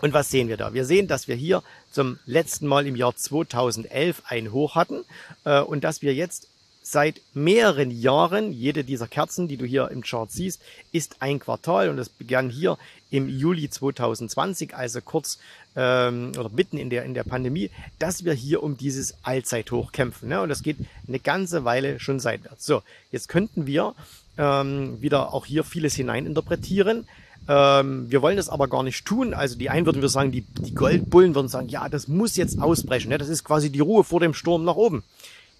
Und 0.00 0.12
was 0.12 0.30
sehen 0.30 0.48
wir 0.48 0.56
da? 0.56 0.74
Wir 0.74 0.84
sehen, 0.84 1.06
dass 1.06 1.28
wir 1.28 1.36
hier 1.36 1.62
zum 1.92 2.18
letzten 2.26 2.66
Mal 2.66 2.86
im 2.86 2.96
Jahr 2.96 3.14
2011 3.14 4.22
ein 4.26 4.52
Hoch 4.52 4.74
hatten 4.74 5.04
äh, 5.44 5.60
und 5.60 5.84
dass 5.84 6.02
wir 6.02 6.14
jetzt 6.14 6.48
seit 6.82 7.20
mehreren 7.32 7.90
Jahren, 7.90 8.52
jede 8.52 8.82
dieser 8.82 9.06
Kerzen, 9.06 9.46
die 9.46 9.56
du 9.56 9.64
hier 9.64 9.90
im 9.90 10.02
Chart 10.02 10.30
siehst, 10.30 10.60
ist 10.90 11.16
ein 11.20 11.38
Quartal 11.38 11.88
und 11.88 11.96
das 11.96 12.08
begann 12.08 12.50
hier 12.50 12.76
im 13.10 13.28
Juli 13.28 13.70
2020, 13.70 14.74
also 14.74 15.00
kurz 15.00 15.38
ähm, 15.76 16.32
oder 16.36 16.48
mitten 16.48 16.78
in 16.78 16.90
der, 16.90 17.04
in 17.04 17.14
der 17.14 17.24
Pandemie, 17.24 17.70
dass 18.00 18.24
wir 18.24 18.32
hier 18.32 18.62
um 18.62 18.76
dieses 18.76 19.14
Allzeithoch 19.22 19.92
kämpfen. 19.92 20.28
Ne? 20.28 20.40
Und 20.40 20.48
das 20.48 20.62
geht 20.62 20.78
eine 21.06 21.20
ganze 21.20 21.64
Weile 21.64 22.00
schon 22.00 22.18
seitwärts. 22.18 22.66
So, 22.66 22.82
jetzt 23.12 23.28
könnten 23.28 23.66
wir 23.66 23.94
ähm, 24.38 25.00
wieder 25.00 25.32
auch 25.32 25.46
hier 25.46 25.64
vieles 25.64 25.94
hineininterpretieren. 25.94 27.06
Ähm, 27.48 28.10
wir 28.10 28.22
wollen 28.22 28.36
das 28.36 28.48
aber 28.48 28.68
gar 28.68 28.82
nicht 28.82 29.04
tun. 29.04 29.34
Also 29.34 29.58
die 29.58 29.70
einen 29.70 29.86
würden 29.86 30.02
wir 30.02 30.08
sagen, 30.08 30.32
die, 30.32 30.42
die 30.42 30.74
Goldbullen 30.74 31.34
würden 31.34 31.48
sagen, 31.48 31.68
ja, 31.68 31.88
das 31.88 32.08
muss 32.08 32.36
jetzt 32.36 32.60
ausbrechen. 32.60 33.08
Ne? 33.08 33.18
Das 33.18 33.28
ist 33.28 33.44
quasi 33.44 33.70
die 33.70 33.80
Ruhe 33.80 34.04
vor 34.04 34.20
dem 34.20 34.34
Sturm 34.34 34.64
nach 34.64 34.76
oben. 34.76 35.02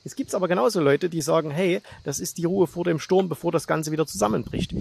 Es 0.05 0.17
gibt 0.17 0.35
aber 0.35 0.49
genauso 0.49 0.81
Leute, 0.81 1.09
die 1.09 1.23
sagen, 1.23 1.51
hey, 1.53 1.81
das 2.03 2.19
ist 2.19 2.39
die 2.39 2.45
Ruhe 2.45 2.67
vor 2.67 2.85
dem 2.85 2.99
Sturm, 2.99 3.29
bevor 3.29 3.53
das 3.53 3.69
Ganze 3.69 3.93
wieder 3.93 4.07
zusammenbricht. 4.07 4.75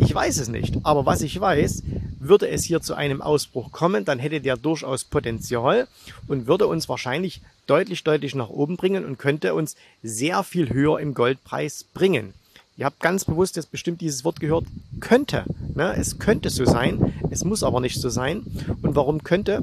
Ich 0.00 0.14
weiß 0.14 0.38
es 0.38 0.48
nicht, 0.48 0.76
aber 0.82 1.04
was 1.04 1.20
ich 1.20 1.38
weiß, 1.38 1.82
würde 2.18 2.48
es 2.48 2.64
hier 2.64 2.80
zu 2.80 2.94
einem 2.94 3.20
Ausbruch 3.20 3.70
kommen, 3.70 4.06
dann 4.06 4.18
hätte 4.18 4.40
der 4.40 4.56
durchaus 4.56 5.04
Potenzial 5.04 5.88
und 6.26 6.46
würde 6.46 6.66
uns 6.68 6.88
wahrscheinlich 6.88 7.42
deutlich, 7.66 8.02
deutlich 8.02 8.34
nach 8.34 8.48
oben 8.48 8.78
bringen 8.78 9.04
und 9.04 9.18
könnte 9.18 9.54
uns 9.54 9.76
sehr 10.02 10.42
viel 10.42 10.70
höher 10.70 11.00
im 11.00 11.12
Goldpreis 11.12 11.84
bringen. 11.92 12.32
Ihr 12.76 12.86
habt 12.86 13.00
ganz 13.00 13.24
bewusst 13.24 13.56
jetzt 13.56 13.70
bestimmt 13.70 14.00
dieses 14.00 14.24
Wort 14.24 14.40
gehört, 14.40 14.64
könnte. 15.00 15.44
Ne? 15.74 15.94
Es 15.96 16.18
könnte 16.18 16.48
so 16.48 16.64
sein, 16.64 17.12
es 17.30 17.44
muss 17.44 17.62
aber 17.62 17.80
nicht 17.80 18.00
so 18.00 18.08
sein. 18.08 18.44
Und 18.82 18.96
warum 18.96 19.22
könnte? 19.22 19.62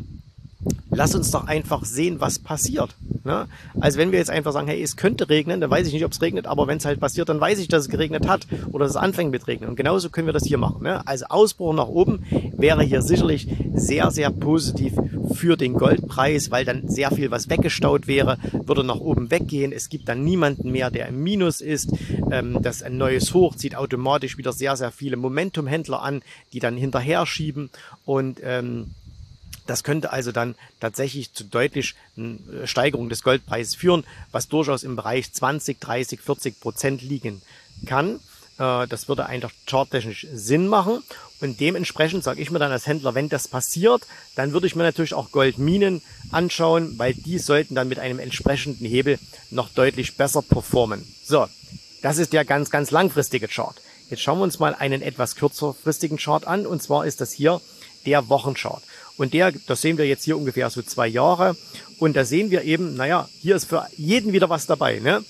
Lass 0.91 1.15
uns 1.15 1.31
doch 1.31 1.47
einfach 1.47 1.85
sehen, 1.85 2.19
was 2.19 2.39
passiert. 2.39 2.95
Ne? 3.23 3.47
Also 3.79 3.97
wenn 3.97 4.11
wir 4.11 4.19
jetzt 4.19 4.29
einfach 4.29 4.51
sagen, 4.51 4.67
hey, 4.67 4.81
es 4.81 4.97
könnte 4.97 5.29
regnen, 5.29 5.61
dann 5.61 5.69
weiß 5.69 5.87
ich 5.87 5.93
nicht, 5.93 6.03
ob 6.03 6.11
es 6.11 6.21
regnet, 6.21 6.47
aber 6.47 6.67
wenn 6.67 6.77
es 6.77 6.85
halt 6.85 6.99
passiert, 6.99 7.29
dann 7.29 7.39
weiß 7.39 7.59
ich, 7.59 7.67
dass 7.67 7.83
es 7.83 7.89
geregnet 7.89 8.27
hat 8.27 8.47
oder 8.71 8.85
dass 8.85 8.91
es 8.91 8.97
anfängt 8.97 9.31
mit 9.31 9.47
Regnen. 9.47 9.69
Und 9.69 9.75
genauso 9.75 10.09
können 10.09 10.27
wir 10.27 10.33
das 10.33 10.45
hier 10.45 10.57
machen. 10.57 10.83
Ne? 10.83 11.05
Also 11.07 11.25
Ausbruch 11.29 11.73
nach 11.73 11.87
oben 11.87 12.25
wäre 12.57 12.83
hier 12.83 13.01
sicherlich 13.01 13.47
sehr, 13.73 14.11
sehr 14.11 14.29
positiv 14.31 14.93
für 15.33 15.55
den 15.55 15.73
Goldpreis, 15.73 16.51
weil 16.51 16.65
dann 16.65 16.87
sehr 16.89 17.11
viel, 17.11 17.31
was 17.31 17.49
weggestaut 17.49 18.07
wäre, 18.07 18.37
würde 18.65 18.83
nach 18.83 18.99
oben 18.99 19.31
weggehen. 19.31 19.71
Es 19.71 19.89
gibt 19.89 20.09
dann 20.09 20.23
niemanden 20.23 20.71
mehr, 20.71 20.91
der 20.91 21.07
im 21.07 21.23
Minus 21.23 21.61
ist. 21.61 21.93
Ähm, 22.31 22.61
das 22.61 22.83
ein 22.83 22.97
neues 22.97 23.33
Hoch 23.33 23.55
zieht 23.55 23.75
automatisch 23.75 24.37
wieder 24.37 24.53
sehr, 24.53 24.75
sehr 24.75 24.91
viele 24.91 25.17
Momentumhändler 25.17 26.01
an, 26.01 26.21
die 26.51 26.59
dann 26.59 26.75
hinterher 26.75 27.25
schieben 27.25 27.69
und 28.05 28.39
ähm, 28.43 28.91
das 29.69 29.83
könnte 29.83 30.11
also 30.11 30.31
dann 30.31 30.55
tatsächlich 30.79 31.33
zu 31.33 31.43
deutlich 31.43 31.95
äh, 32.17 32.65
Steigerung 32.65 33.09
des 33.09 33.23
Goldpreises 33.23 33.75
führen, 33.75 34.03
was 34.31 34.47
durchaus 34.47 34.83
im 34.83 34.95
Bereich 34.95 35.31
20, 35.31 35.79
30, 35.79 36.21
40 36.21 36.59
Prozent 36.59 37.01
liegen 37.01 37.41
kann. 37.85 38.19
Äh, 38.57 38.87
das 38.87 39.07
würde 39.07 39.27
einfach 39.27 39.51
charttechnisch 39.67 40.25
Sinn 40.33 40.67
machen. 40.67 41.03
Und 41.39 41.59
dementsprechend 41.59 42.23
sage 42.23 42.41
ich 42.41 42.49
mir 42.49 42.59
dann 42.59 42.71
als 42.71 42.87
Händler, 42.87 43.15
wenn 43.15 43.29
das 43.29 43.47
passiert, 43.47 44.01
dann 44.35 44.53
würde 44.53 44.67
ich 44.67 44.75
mir 44.75 44.83
natürlich 44.83 45.13
auch 45.13 45.31
Goldminen 45.31 46.01
anschauen, 46.31 46.97
weil 46.97 47.13
die 47.13 47.37
sollten 47.37 47.75
dann 47.75 47.87
mit 47.87 47.99
einem 47.99 48.19
entsprechenden 48.19 48.85
Hebel 48.85 49.19
noch 49.51 49.69
deutlich 49.69 50.17
besser 50.17 50.41
performen. 50.41 51.05
So, 51.23 51.47
das 52.01 52.17
ist 52.17 52.33
der 52.33 52.43
ganz, 52.43 52.71
ganz 52.71 52.91
langfristige 52.91 53.47
Chart. 53.47 53.75
Jetzt 54.09 54.23
schauen 54.23 54.39
wir 54.39 54.43
uns 54.43 54.57
mal 54.57 54.73
einen 54.73 55.03
etwas 55.03 55.35
kürzerfristigen 55.35 56.17
Chart 56.17 56.47
an. 56.47 56.65
Und 56.65 56.81
zwar 56.81 57.05
ist 57.05 57.21
das 57.21 57.31
hier 57.31 57.61
der 58.05 58.29
Wochenchart. 58.29 58.83
Und 59.17 59.33
der, 59.33 59.51
das 59.67 59.81
sehen 59.81 59.97
wir 59.97 60.07
jetzt 60.07 60.23
hier 60.23 60.37
ungefähr 60.37 60.69
so 60.69 60.81
zwei 60.81 61.07
Jahre. 61.07 61.57
Und 61.99 62.15
da 62.15 62.23
sehen 62.23 62.51
wir 62.51 62.63
eben, 62.63 62.95
naja, 62.95 63.27
hier 63.41 63.55
ist 63.57 63.65
für 63.65 63.85
jeden 63.97 64.31
wieder 64.31 64.49
was 64.49 64.65
dabei. 64.65 64.99
Ne? 64.99 65.23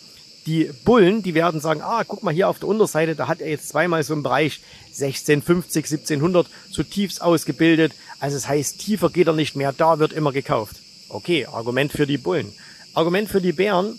Die 0.45 0.71
Bullen, 0.85 1.23
die 1.23 1.33
werden 1.33 1.59
sagen, 1.59 1.81
ah, 1.81 2.03
guck 2.03 2.21
mal 2.21 2.33
hier 2.33 2.49
auf 2.49 2.59
der 2.59 2.69
Unterseite, 2.69 3.15
da 3.15 3.27
hat 3.27 3.41
er 3.41 3.49
jetzt 3.49 3.69
zweimal 3.69 4.03
so 4.03 4.13
im 4.13 4.23
Bereich 4.23 4.61
1650, 4.87 5.85
1700 5.85 6.47
so 6.69 6.83
tiefs 6.83 7.19
ausgebildet. 7.19 7.93
Also 8.19 8.37
das 8.37 8.47
heißt, 8.47 8.79
tiefer 8.79 9.09
geht 9.09 9.27
er 9.27 9.33
nicht 9.33 9.55
mehr, 9.55 9.73
da 9.73 9.99
wird 9.99 10.13
immer 10.13 10.31
gekauft. 10.31 10.77
Okay, 11.09 11.47
Argument 11.47 11.91
für 11.91 12.05
die 12.05 12.17
Bullen. 12.17 12.53
Argument 12.93 13.29
für 13.29 13.41
die 13.41 13.53
Bären, 13.53 13.97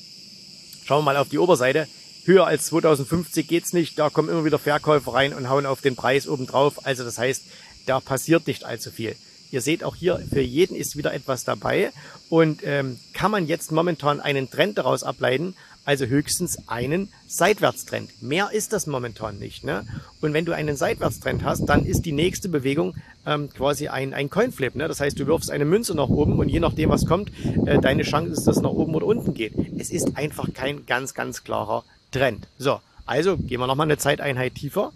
schauen 0.84 1.00
wir 1.00 1.12
mal 1.12 1.16
auf 1.16 1.28
die 1.28 1.38
Oberseite, 1.38 1.88
höher 2.24 2.46
als 2.46 2.66
2050 2.66 3.48
geht's 3.48 3.72
nicht, 3.72 3.98
da 3.98 4.10
kommen 4.10 4.28
immer 4.28 4.44
wieder 4.44 4.58
Verkäufer 4.58 5.14
rein 5.14 5.32
und 5.32 5.48
hauen 5.48 5.66
auf 5.66 5.80
den 5.80 5.96
Preis 5.96 6.28
oben 6.28 6.46
drauf. 6.46 6.86
Also 6.86 7.02
das 7.02 7.18
heißt, 7.18 7.42
da 7.86 8.00
passiert 8.00 8.46
nicht 8.46 8.64
allzu 8.64 8.90
viel. 8.90 9.16
Ihr 9.50 9.60
seht 9.60 9.82
auch 9.82 9.96
hier, 9.96 10.22
für 10.30 10.40
jeden 10.40 10.76
ist 10.76 10.96
wieder 10.96 11.12
etwas 11.12 11.44
dabei. 11.44 11.92
Und 12.28 12.60
ähm, 12.64 12.98
kann 13.12 13.30
man 13.30 13.46
jetzt 13.46 13.72
momentan 13.72 14.20
einen 14.20 14.48
Trend 14.48 14.78
daraus 14.78 15.02
ableiten, 15.02 15.54
also 15.84 16.06
höchstens 16.06 16.68
einen 16.68 17.08
Seitwärtstrend. 17.26 18.22
Mehr 18.22 18.50
ist 18.52 18.72
das 18.72 18.86
momentan 18.86 19.38
nicht. 19.38 19.64
Ne? 19.64 19.84
Und 20.20 20.32
wenn 20.34 20.44
du 20.44 20.54
einen 20.54 20.76
Seitwärtstrend 20.76 21.42
hast, 21.42 21.66
dann 21.66 21.84
ist 21.84 22.02
die 22.02 22.12
nächste 22.12 22.48
Bewegung 22.48 22.94
ähm, 23.26 23.48
quasi 23.50 23.88
ein, 23.88 24.14
ein 24.14 24.30
Coinflip. 24.30 24.76
Ne? 24.76 24.86
Das 24.86 25.00
heißt, 25.00 25.18
du 25.18 25.26
wirfst 25.26 25.50
eine 25.50 25.64
Münze 25.64 25.96
nach 25.96 26.08
oben 26.08 26.38
und 26.38 26.48
je 26.48 26.60
nachdem, 26.60 26.90
was 26.90 27.06
kommt, 27.06 27.32
äh, 27.66 27.80
deine 27.80 28.04
Chance 28.04 28.32
ist, 28.32 28.44
dass 28.44 28.58
es 28.58 28.62
nach 28.62 28.70
oben 28.70 28.94
oder 28.94 29.06
unten 29.06 29.34
geht. 29.34 29.54
Es 29.78 29.90
ist 29.90 30.16
einfach 30.16 30.52
kein 30.54 30.86
ganz, 30.86 31.14
ganz 31.14 31.42
klarer 31.42 31.84
Trend. 32.12 32.46
So, 32.58 32.80
also 33.06 33.36
gehen 33.36 33.58
wir 33.58 33.66
nochmal 33.66 33.86
eine 33.86 33.98
Zeiteinheit 33.98 34.54
tiefer 34.54 34.92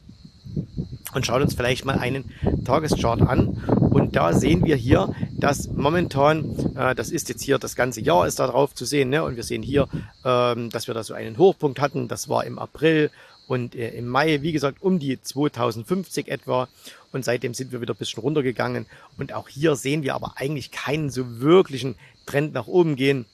und 1.14 1.24
schauen 1.24 1.42
uns 1.42 1.54
vielleicht 1.54 1.84
mal 1.84 1.98
einen 1.98 2.24
Tageschart 2.64 3.22
an. 3.22 3.48
Und 3.90 4.16
da 4.16 4.32
sehen 4.32 4.64
wir 4.64 4.76
hier, 4.76 5.14
dass 5.38 5.68
momentan, 5.68 6.74
äh, 6.76 6.94
das 6.94 7.10
ist 7.10 7.28
jetzt 7.28 7.42
hier 7.42 7.58
das 7.58 7.76
ganze 7.76 8.00
Jahr 8.00 8.26
ist 8.26 8.38
da 8.38 8.46
drauf 8.46 8.74
zu 8.74 8.84
sehen, 8.84 9.10
ne? 9.10 9.22
und 9.22 9.36
wir 9.36 9.44
sehen 9.44 9.62
hier, 9.62 9.88
ähm, 10.24 10.70
dass 10.70 10.86
wir 10.86 10.94
da 10.94 11.02
so 11.02 11.14
einen 11.14 11.38
Hochpunkt 11.38 11.80
hatten, 11.80 12.08
das 12.08 12.28
war 12.28 12.44
im 12.44 12.58
April 12.58 13.10
und 13.46 13.74
äh, 13.74 13.90
im 13.90 14.08
Mai, 14.08 14.42
wie 14.42 14.52
gesagt, 14.52 14.82
um 14.82 14.98
die 14.98 15.20
2050 15.20 16.28
etwa. 16.28 16.68
Und 17.12 17.24
seitdem 17.24 17.54
sind 17.54 17.72
wir 17.72 17.80
wieder 17.80 17.94
ein 17.94 17.98
bisschen 17.98 18.22
runtergegangen. 18.22 18.86
Und 19.18 19.32
auch 19.32 19.48
hier 19.48 19.76
sehen 19.76 20.02
wir 20.02 20.14
aber 20.14 20.34
eigentlich 20.36 20.70
keinen 20.70 21.10
so 21.10 21.40
wirklichen 21.40 21.94
Trend 22.26 22.54
nach 22.54 22.66
oben 22.66 22.96
gehen. 22.96 23.26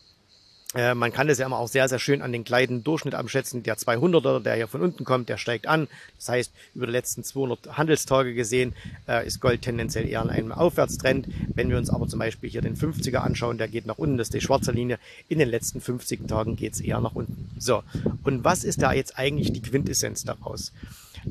Äh, 0.74 0.94
man 0.94 1.12
kann 1.12 1.26
das 1.26 1.38
ja 1.38 1.46
immer 1.46 1.58
auch 1.58 1.68
sehr, 1.68 1.88
sehr 1.88 1.98
schön 1.98 2.22
an 2.22 2.30
den 2.30 2.44
kleinen 2.44 2.84
Durchschnitt 2.84 3.14
abschätzen. 3.14 3.64
Der 3.64 3.76
200er, 3.76 4.40
der 4.40 4.54
hier 4.54 4.68
von 4.68 4.82
unten 4.82 5.04
kommt, 5.04 5.28
der 5.28 5.36
steigt 5.36 5.66
an. 5.66 5.88
Das 6.16 6.28
heißt, 6.28 6.52
über 6.74 6.86
die 6.86 6.92
letzten 6.92 7.24
200 7.24 7.76
Handelstage 7.76 8.34
gesehen 8.34 8.74
äh, 9.08 9.26
ist 9.26 9.40
Gold 9.40 9.62
tendenziell 9.62 10.08
eher 10.08 10.22
in 10.22 10.30
einem 10.30 10.52
Aufwärtstrend. 10.52 11.26
Wenn 11.54 11.70
wir 11.70 11.78
uns 11.78 11.90
aber 11.90 12.06
zum 12.06 12.20
Beispiel 12.20 12.50
hier 12.50 12.62
den 12.62 12.76
50er 12.76 13.18
anschauen, 13.18 13.58
der 13.58 13.66
geht 13.66 13.86
nach 13.86 13.98
unten, 13.98 14.16
das 14.16 14.28
ist 14.28 14.34
die 14.34 14.40
schwarze 14.40 14.70
Linie. 14.70 15.00
In 15.28 15.40
den 15.40 15.48
letzten 15.48 15.80
50 15.80 16.28
Tagen 16.28 16.54
geht 16.54 16.74
es 16.74 16.80
eher 16.80 17.00
nach 17.00 17.14
unten. 17.14 17.50
So, 17.58 17.82
und 18.22 18.44
was 18.44 18.62
ist 18.62 18.80
da 18.80 18.92
jetzt 18.92 19.18
eigentlich 19.18 19.52
die 19.52 19.62
Quintessenz 19.62 20.24
daraus? 20.24 20.72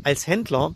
Als 0.04 0.28
Händler 0.28 0.74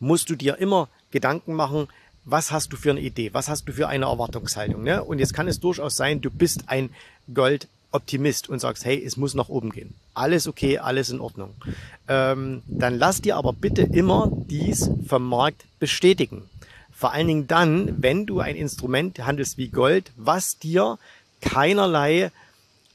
musst 0.00 0.28
du 0.28 0.34
dir 0.34 0.58
immer 0.58 0.88
Gedanken 1.12 1.54
machen, 1.54 1.86
was 2.24 2.52
hast 2.52 2.72
du 2.72 2.76
für 2.76 2.90
eine 2.90 3.00
Idee, 3.00 3.34
was 3.34 3.48
hast 3.48 3.68
du 3.68 3.72
für 3.72 3.88
eine 3.88 4.06
Erwartungshaltung. 4.06 4.82
Ne? 4.82 5.04
Und 5.04 5.18
jetzt 5.18 5.34
kann 5.34 5.46
es 5.46 5.60
durchaus 5.60 5.96
sein, 5.96 6.20
du 6.20 6.30
bist 6.30 6.68
ein 6.68 6.90
Gold-Optimist 7.32 8.48
und 8.48 8.58
sagst, 8.60 8.84
hey, 8.84 9.02
es 9.04 9.16
muss 9.16 9.34
nach 9.34 9.48
oben 9.48 9.70
gehen. 9.70 9.94
Alles 10.14 10.46
okay, 10.46 10.78
alles 10.78 11.10
in 11.10 11.20
Ordnung. 11.20 11.54
Ähm, 12.08 12.62
dann 12.66 12.98
lass 12.98 13.22
dir 13.22 13.36
aber 13.36 13.52
bitte 13.52 13.82
immer 13.82 14.30
dies 14.30 14.90
vom 15.06 15.28
Markt 15.28 15.64
bestätigen. 15.78 16.42
Vor 16.92 17.12
allen 17.12 17.26
Dingen 17.26 17.46
dann, 17.46 18.02
wenn 18.02 18.26
du 18.26 18.40
ein 18.40 18.56
Instrument 18.56 19.18
handelst 19.26 19.58
wie 19.58 19.68
Gold, 19.68 20.12
was 20.16 20.58
dir 20.58 20.98
keinerlei 21.40 22.30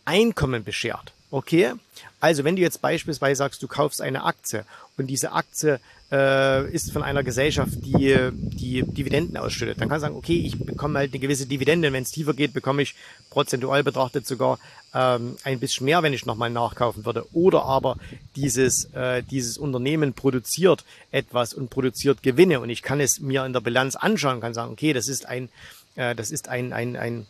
Einkommen 0.05 0.63
beschert. 0.63 1.13
Okay? 1.31 1.73
Also 2.19 2.43
wenn 2.43 2.55
du 2.55 2.61
jetzt 2.61 2.81
beispielsweise 2.81 3.37
sagst, 3.37 3.61
du 3.61 3.67
kaufst 3.67 4.01
eine 4.01 4.23
Aktie 4.23 4.65
und 4.97 5.07
diese 5.07 5.31
Aktie 5.31 5.79
äh, 6.11 6.69
ist 6.71 6.91
von 6.91 7.03
einer 7.03 7.23
Gesellschaft, 7.23 7.73
die, 7.83 8.29
die 8.31 8.83
Dividenden 8.83 9.37
ausschüttet, 9.37 9.79
dann 9.79 9.89
kann 9.89 9.97
du 9.97 10.01
sagen, 10.01 10.15
okay, 10.15 10.39
ich 10.39 10.57
bekomme 10.57 10.99
halt 10.99 11.13
eine 11.13 11.19
gewisse 11.19 11.45
Dividende, 11.45 11.93
wenn 11.93 12.03
es 12.03 12.11
tiefer 12.11 12.33
geht, 12.33 12.53
bekomme 12.53 12.81
ich 12.81 12.95
prozentual 13.29 13.83
betrachtet 13.83 14.25
sogar 14.25 14.57
ähm, 14.93 15.37
ein 15.43 15.59
bisschen 15.59 15.85
mehr, 15.85 16.01
wenn 16.01 16.13
ich 16.13 16.25
nochmal 16.25 16.49
nachkaufen 16.49 17.05
würde. 17.05 17.25
Oder 17.33 17.63
aber 17.63 17.97
dieses, 18.35 18.85
äh, 18.93 19.21
dieses 19.21 19.57
Unternehmen 19.57 20.13
produziert 20.13 20.83
etwas 21.11 21.53
und 21.53 21.69
produziert 21.69 22.23
Gewinne 22.23 22.59
und 22.59 22.71
ich 22.71 22.81
kann 22.81 22.99
es 22.99 23.19
mir 23.19 23.45
in 23.45 23.53
der 23.53 23.61
Bilanz 23.61 23.95
anschauen, 23.95 24.41
kann 24.41 24.55
sagen, 24.55 24.71
okay, 24.71 24.93
das 24.93 25.07
ist 25.07 25.27
ein, 25.27 25.49
äh, 25.95 26.15
das 26.15 26.31
ist 26.31 26.49
ein, 26.49 26.73
ein, 26.73 26.95
ein 26.95 27.27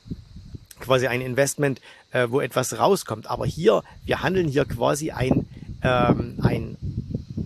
quasi 0.80 1.08
ein 1.08 1.22
Investment, 1.22 1.82
äh, 2.12 2.28
wo 2.30 2.42
etwas 2.42 2.78
rauskommt. 2.78 3.30
Aber 3.30 3.46
hier, 3.46 3.84
wir 4.06 4.24
handeln 4.24 4.48
hier 4.48 4.66
quasi 4.66 5.12
ein, 5.12 5.46
ähm, 5.84 6.36
ein 6.42 6.78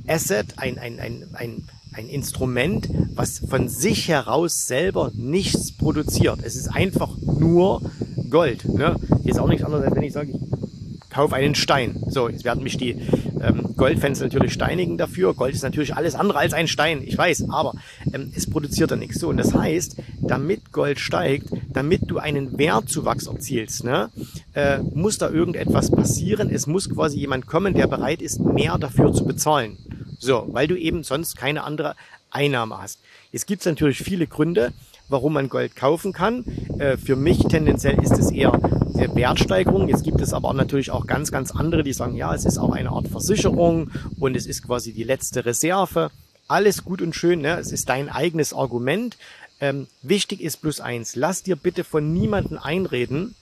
Asset, 0.07 0.57
ein, 0.57 0.77
ein, 0.77 0.99
ein, 0.99 1.27
ein, 1.33 1.69
ein 1.93 2.07
Instrument, 2.07 2.89
was 3.15 3.39
von 3.39 3.69
sich 3.69 4.07
heraus 4.07 4.67
selber 4.67 5.11
nichts 5.15 5.71
produziert. 5.71 6.39
Es 6.43 6.55
ist 6.55 6.67
einfach 6.67 7.15
nur 7.21 7.81
Gold. 8.29 8.65
Ne? 8.65 8.95
Hier 9.21 9.31
ist 9.31 9.39
auch 9.39 9.47
nichts 9.47 9.63
anderes, 9.63 9.85
als 9.85 9.95
wenn 9.95 10.03
ich 10.03 10.13
sage, 10.13 10.31
ich 10.31 11.09
kaufe 11.09 11.35
einen 11.35 11.55
Stein. 11.55 12.03
So, 12.07 12.29
jetzt 12.29 12.43
werden 12.43 12.63
mich 12.63 12.77
die 12.77 12.99
ähm, 13.43 13.75
Goldfans 13.75 14.19
natürlich 14.19 14.53
steinigen 14.53 14.97
dafür. 14.97 15.33
Gold 15.33 15.53
ist 15.53 15.63
natürlich 15.63 15.95
alles 15.95 16.15
andere 16.15 16.39
als 16.39 16.53
ein 16.53 16.67
Stein, 16.67 17.01
ich 17.03 17.17
weiß, 17.17 17.49
aber 17.49 17.73
ähm, 18.13 18.31
es 18.35 18.49
produziert 18.49 18.91
da 18.91 18.95
nichts. 18.95 19.19
So, 19.19 19.29
und 19.29 19.37
das 19.37 19.53
heißt, 19.53 19.97
damit 20.21 20.71
Gold 20.71 20.99
steigt, 20.99 21.49
damit 21.69 22.09
du 22.09 22.17
einen 22.17 22.57
Wertzuwachs 22.57 23.27
erzielst, 23.27 23.83
ne, 23.83 24.09
äh, 24.53 24.79
muss 24.79 25.17
da 25.17 25.29
irgendetwas 25.29 25.91
passieren. 25.91 26.49
Es 26.49 26.67
muss 26.67 26.89
quasi 26.89 27.19
jemand 27.19 27.47
kommen, 27.47 27.73
der 27.73 27.87
bereit 27.87 28.21
ist, 28.21 28.39
mehr 28.39 28.77
dafür 28.77 29.13
zu 29.13 29.25
bezahlen. 29.25 29.77
So, 30.19 30.47
weil 30.51 30.67
du 30.67 30.77
eben 30.77 31.03
sonst 31.03 31.37
keine 31.37 31.63
andere 31.63 31.95
Einnahme 32.31 32.81
hast. 32.81 32.99
Es 33.31 33.45
gibt 33.45 33.65
natürlich 33.65 33.99
viele 33.99 34.27
Gründe, 34.27 34.73
warum 35.09 35.33
man 35.33 35.49
Gold 35.49 35.75
kaufen 35.75 36.13
kann. 36.13 36.45
Äh, 36.79 36.97
für 36.97 37.15
mich 37.15 37.39
tendenziell 37.39 38.01
ist 38.01 38.17
es 38.17 38.31
eher 38.31 38.59
Wertsteigerung. 38.95 39.89
Jetzt 39.89 40.03
gibt 40.03 40.21
es 40.21 40.33
aber 40.33 40.53
natürlich 40.53 40.91
auch 40.91 41.07
ganz, 41.07 41.31
ganz 41.31 41.51
andere, 41.51 41.83
die 41.83 41.93
sagen, 41.93 42.15
ja, 42.15 42.33
es 42.33 42.45
ist 42.45 42.57
auch 42.57 42.71
eine 42.71 42.91
Art 42.91 43.07
Versicherung 43.07 43.91
und 44.19 44.35
es 44.35 44.45
ist 44.45 44.63
quasi 44.63 44.93
die 44.93 45.03
letzte 45.03 45.45
Reserve. 45.45 46.11
Alles 46.47 46.83
gut 46.83 47.01
und 47.01 47.15
schön, 47.15 47.41
ne? 47.41 47.57
es 47.57 47.71
ist 47.71 47.89
dein 47.89 48.09
eigenes 48.09 48.53
Argument. 48.53 49.17
Ähm, 49.59 49.87
wichtig 50.01 50.41
ist 50.41 50.57
plus 50.57 50.81
eins, 50.81 51.15
lass 51.15 51.43
dir 51.43 51.55
bitte 51.55 51.83
von 51.83 52.11
niemandem 52.11 52.57
einreden, 52.57 53.35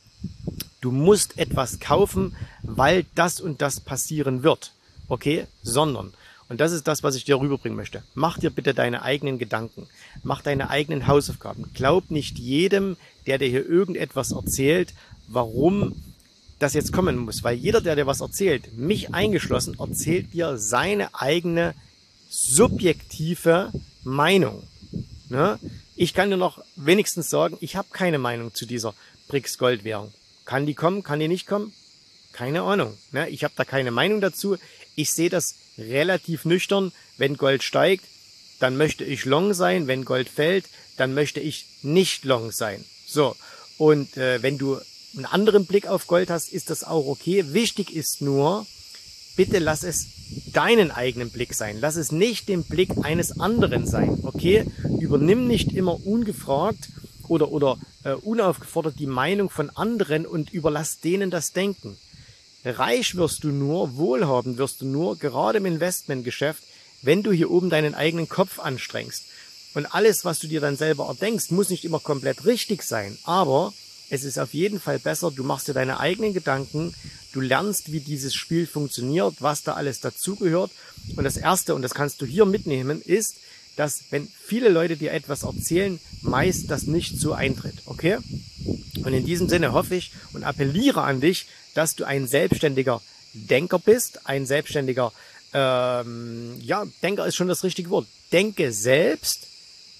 du 0.81 0.91
musst 0.91 1.38
etwas 1.38 1.79
kaufen, 1.79 2.36
weil 2.62 3.05
das 3.15 3.41
und 3.41 3.62
das 3.62 3.79
passieren 3.79 4.43
wird. 4.43 4.74
Okay? 5.08 5.48
Sondern 5.63 6.13
und 6.51 6.60
das 6.60 6.74
ist 6.74 6.86
das, 6.86 7.01
was 7.01 7.15
ich 7.15 7.24
dir 7.24 7.39
rüberbringen 7.39 7.77
möchte. 7.77 8.03
Mach 8.13 8.38
dir 8.38 8.50
bitte 8.50 8.74
deine 8.74 9.03
eigenen 9.03 9.39
Gedanken. 9.39 9.88
Mach 10.22 10.41
deine 10.41 10.70
eigenen 10.70 11.08
Hausaufgaben. 11.08 11.72
Glaub 11.74 12.12
nicht 12.12 12.38
jedem, 12.38 12.98
der 13.25 13.38
dir 13.38 13.48
hier 13.48 13.65
irgendetwas 13.65 14.34
erzählt, 14.34 14.93
warum 15.29 15.96
das 16.60 16.74
jetzt 16.74 16.91
kommen 16.91 17.15
muss. 17.20 17.41
Weil 17.46 17.55
jeder, 17.55 17.79
der 17.79 17.96
dir 17.96 18.05
was 18.05 18.20
erzählt, 18.20 18.77
mich 18.77 19.13
eingeschlossen, 19.13 19.77
erzählt 19.79 20.34
dir 20.34 20.58
seine 20.58 21.15
eigene 21.15 21.74
subjektive 22.29 23.72
Meinung. 24.03 24.67
Ne? 25.29 25.58
Ich 25.96 26.13
kann 26.13 26.31
dir 26.31 26.36
noch 26.36 26.62
wenigstens 26.75 27.29
sagen, 27.29 27.55
ich 27.62 27.77
habe 27.77 27.88
keine 27.93 28.17
Meinung 28.17 28.53
zu 28.53 28.65
dieser 28.65 28.93
BRICS 29.29 29.58
Goldwährung. 29.58 30.12
Kann 30.43 30.65
die 30.65 30.74
kommen, 30.74 31.01
kann 31.01 31.22
die 31.22 31.29
nicht 31.29 31.48
kommen? 31.48 31.72
Keine 32.34 32.63
Ahnung. 32.63 32.98
Ne? 33.13 33.29
Ich 33.29 33.46
habe 33.46 33.53
da 33.55 33.63
keine 33.63 33.91
Meinung 33.91 34.20
dazu. 34.20 34.58
Ich 34.98 35.12
sehe 35.12 35.29
das 35.29 35.61
relativ 35.78 36.46
nüchtern. 36.46 36.92
Wenn 37.18 37.38
Gold 37.38 37.63
steigt, 37.63 38.06
dann 38.60 38.78
möchte 38.78 39.04
ich 39.04 39.25
long 39.25 39.54
sein. 39.54 39.88
Wenn 39.88 40.06
Gold 40.06 40.30
fällt, 40.30 40.66
dann 40.98 41.13
möchte 41.13 41.40
ich 41.40 41.66
nicht 41.82 42.25
long 42.25 42.51
sein. 42.51 42.84
So. 43.06 43.36
Und 43.78 44.18
äh, 44.18 44.42
wenn 44.44 44.58
du 44.58 44.80
einen 45.16 45.25
anderen 45.25 45.66
Blick 45.66 45.88
auf 45.88 46.08
Gold 46.08 46.30
hast, 46.30 46.50
ist 46.50 46.70
das 46.70 46.84
auch 46.84 47.08
okay. 47.08 47.54
Wichtig 47.54 47.94
ist 47.96 48.22
nur, 48.22 48.66
bitte 49.36 49.60
lass 49.60 49.84
es 49.84 50.08
deinen 50.54 50.92
eigenen 50.92 51.32
Blick 51.32 51.54
sein. 51.54 51.78
Lass 51.80 51.96
es 51.96 52.12
nicht 52.12 52.48
den 52.48 52.63
Blick 52.63 52.92
eines 53.01 53.40
anderen 53.40 53.88
sein. 53.88 54.20
Okay? 54.24 54.66
Übernimm 55.00 55.48
nicht 55.48 55.74
immer 55.74 56.06
ungefragt 56.06 56.90
oder, 57.28 57.51
oder 57.51 57.78
äh, 58.04 58.13
unaufgefordert 58.13 59.00
die 59.00 59.08
Meinung 59.08 59.50
von 59.50 59.70
anderen 59.70 60.25
und 60.25 60.51
überlass 60.54 61.00
denen 61.00 61.32
das 61.32 61.51
Denken. 61.54 61.98
Reich 62.63 63.15
wirst 63.15 63.44
du 63.44 63.50
nur, 63.50 63.98
wohlhabend 63.98 64.58
wirst 64.58 64.82
du 64.82 64.86
nur, 64.86 65.18
gerade 65.18 65.58
im 65.58 65.65
Investmentgeschäft, 65.65 66.63
wenn 67.01 67.24
du 67.24 67.32
hier 67.32 67.50
oben 67.50 67.70
deinen 67.70 67.96
eigenen 67.96 68.30
Kopf 68.30 68.60
anstrengst. 68.60 69.25
Und 69.74 69.94
alles, 69.94 70.25
was 70.25 70.39
du 70.39 70.48
dir 70.48 70.62
dann 70.62 70.75
selber 70.75 71.08
erdenkst, 71.08 71.51
muss 71.51 71.70
nicht 71.70 71.86
immer 71.86 72.00
komplett 72.00 72.46
richtig 72.46 72.84
sein. 72.84 73.18
Aber 73.24 73.74
es 74.10 74.24
ist 74.24 74.38
auf 74.38 74.53
jeden 74.53 74.80
Fall 74.80 75.00
besser, 75.00 75.32
du 75.32 75.44
machst 75.44 75.70
dir 75.70 75.74
deine 75.74 76.00
eigenen 76.00 76.34
Gedanken, 76.34 76.94
du 77.32 77.39
lernst, 77.39 77.91
wie 77.91 78.01
dieses 78.01 78.36
Spiel 78.36 78.68
funktioniert, 78.68 79.36
was 79.39 79.63
da 79.63 79.74
alles 79.74 80.01
dazugehört. 80.01 80.72
Und 81.15 81.24
das 81.24 81.38
Erste, 81.38 81.74
und 81.74 81.82
das 81.82 81.94
kannst 81.94 82.22
du 82.22 82.25
hier 82.25 82.46
mitnehmen, 82.46 83.01
ist, 83.01 83.38
dass 83.77 84.03
wenn 84.10 84.27
viele 84.27 84.70
Leute 84.70 84.98
dir 84.98 85.13
etwas 85.13 85.44
erzählen, 85.44 86.00
meist 86.22 86.70
das 86.70 86.84
nicht 86.84 87.18
so 87.18 87.34
eintritt. 87.34 87.75
Okay? 87.86 88.18
Und 89.03 89.13
in 89.13 89.25
diesem 89.25 89.48
Sinne 89.48 89.72
hoffe 89.72 89.96
ich 89.96 90.12
und 90.34 90.44
appelliere 90.44 91.01
an 91.03 91.21
dich, 91.21 91.47
dass 91.73 91.95
du 91.95 92.05
ein 92.05 92.27
selbstständiger 92.27 93.01
Denker 93.34 93.79
bist, 93.79 94.27
ein 94.27 94.45
selbstständiger, 94.45 95.12
ähm, 95.53 96.60
ja, 96.62 96.86
Denker 97.01 97.25
ist 97.25 97.36
schon 97.36 97.47
das 97.47 97.63
richtige 97.63 97.89
Wort. 97.89 98.07
Denke 98.31 98.71
selbst, 98.71 99.47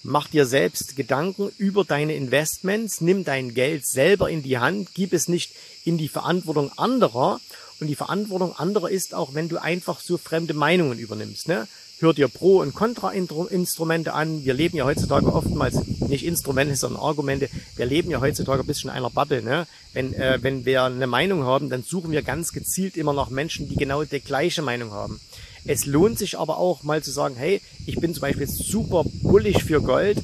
mach 0.02 0.28
dir 0.28 0.46
selbst 0.46 0.96
Gedanken 0.96 1.50
über 1.58 1.84
deine 1.84 2.14
Investments, 2.14 3.00
nimm 3.00 3.24
dein 3.24 3.54
Geld 3.54 3.86
selber 3.86 4.30
in 4.30 4.42
die 4.42 4.58
Hand, 4.58 4.90
gib 4.94 5.12
es 5.12 5.28
nicht 5.28 5.52
in 5.84 5.98
die 5.98 6.08
Verantwortung 6.08 6.70
anderer. 6.76 7.40
Und 7.80 7.88
die 7.88 7.96
Verantwortung 7.96 8.54
anderer 8.54 8.90
ist 8.90 9.14
auch, 9.14 9.34
wenn 9.34 9.48
du 9.48 9.60
einfach 9.60 10.00
so 10.00 10.16
fremde 10.16 10.54
Meinungen 10.54 10.98
übernimmst. 10.98 11.48
Ne? 11.48 11.66
Hör 12.02 12.12
dir 12.12 12.28
Pro- 12.28 12.60
und 12.60 12.74
Kontra-Instrumente 12.74 14.12
an. 14.12 14.44
Wir 14.44 14.54
leben 14.54 14.76
ja 14.76 14.84
heutzutage 14.84 15.32
oftmals 15.32 15.76
nicht 16.08 16.24
Instrumente, 16.26 16.76
sondern 16.76 17.00
Argumente. 17.00 17.48
Wir 17.76 17.86
leben 17.86 18.10
ja 18.10 18.20
heutzutage 18.20 18.62
ein 18.62 18.66
bisschen 18.66 18.90
in 18.90 18.96
einer 18.96 19.10
Bubble. 19.10 19.42
Ne? 19.42 19.66
Wenn, 19.92 20.12
äh, 20.14 20.38
wenn 20.42 20.64
wir 20.64 20.82
eine 20.82 21.06
Meinung 21.06 21.44
haben, 21.44 21.70
dann 21.70 21.82
suchen 21.82 22.10
wir 22.10 22.22
ganz 22.22 22.52
gezielt 22.52 22.96
immer 22.96 23.12
nach 23.12 23.30
Menschen, 23.30 23.68
die 23.68 23.76
genau 23.76 24.04
die 24.04 24.20
gleiche 24.20 24.62
Meinung 24.62 24.90
haben. 24.90 25.20
Es 25.64 25.86
lohnt 25.86 26.18
sich 26.18 26.38
aber 26.38 26.58
auch 26.58 26.82
mal 26.82 27.02
zu 27.02 27.12
sagen, 27.12 27.36
hey, 27.36 27.60
ich 27.86 27.96
bin 28.00 28.12
zum 28.14 28.22
Beispiel 28.22 28.48
super 28.48 29.04
bullig 29.22 29.62
für 29.62 29.80
Gold. 29.80 30.18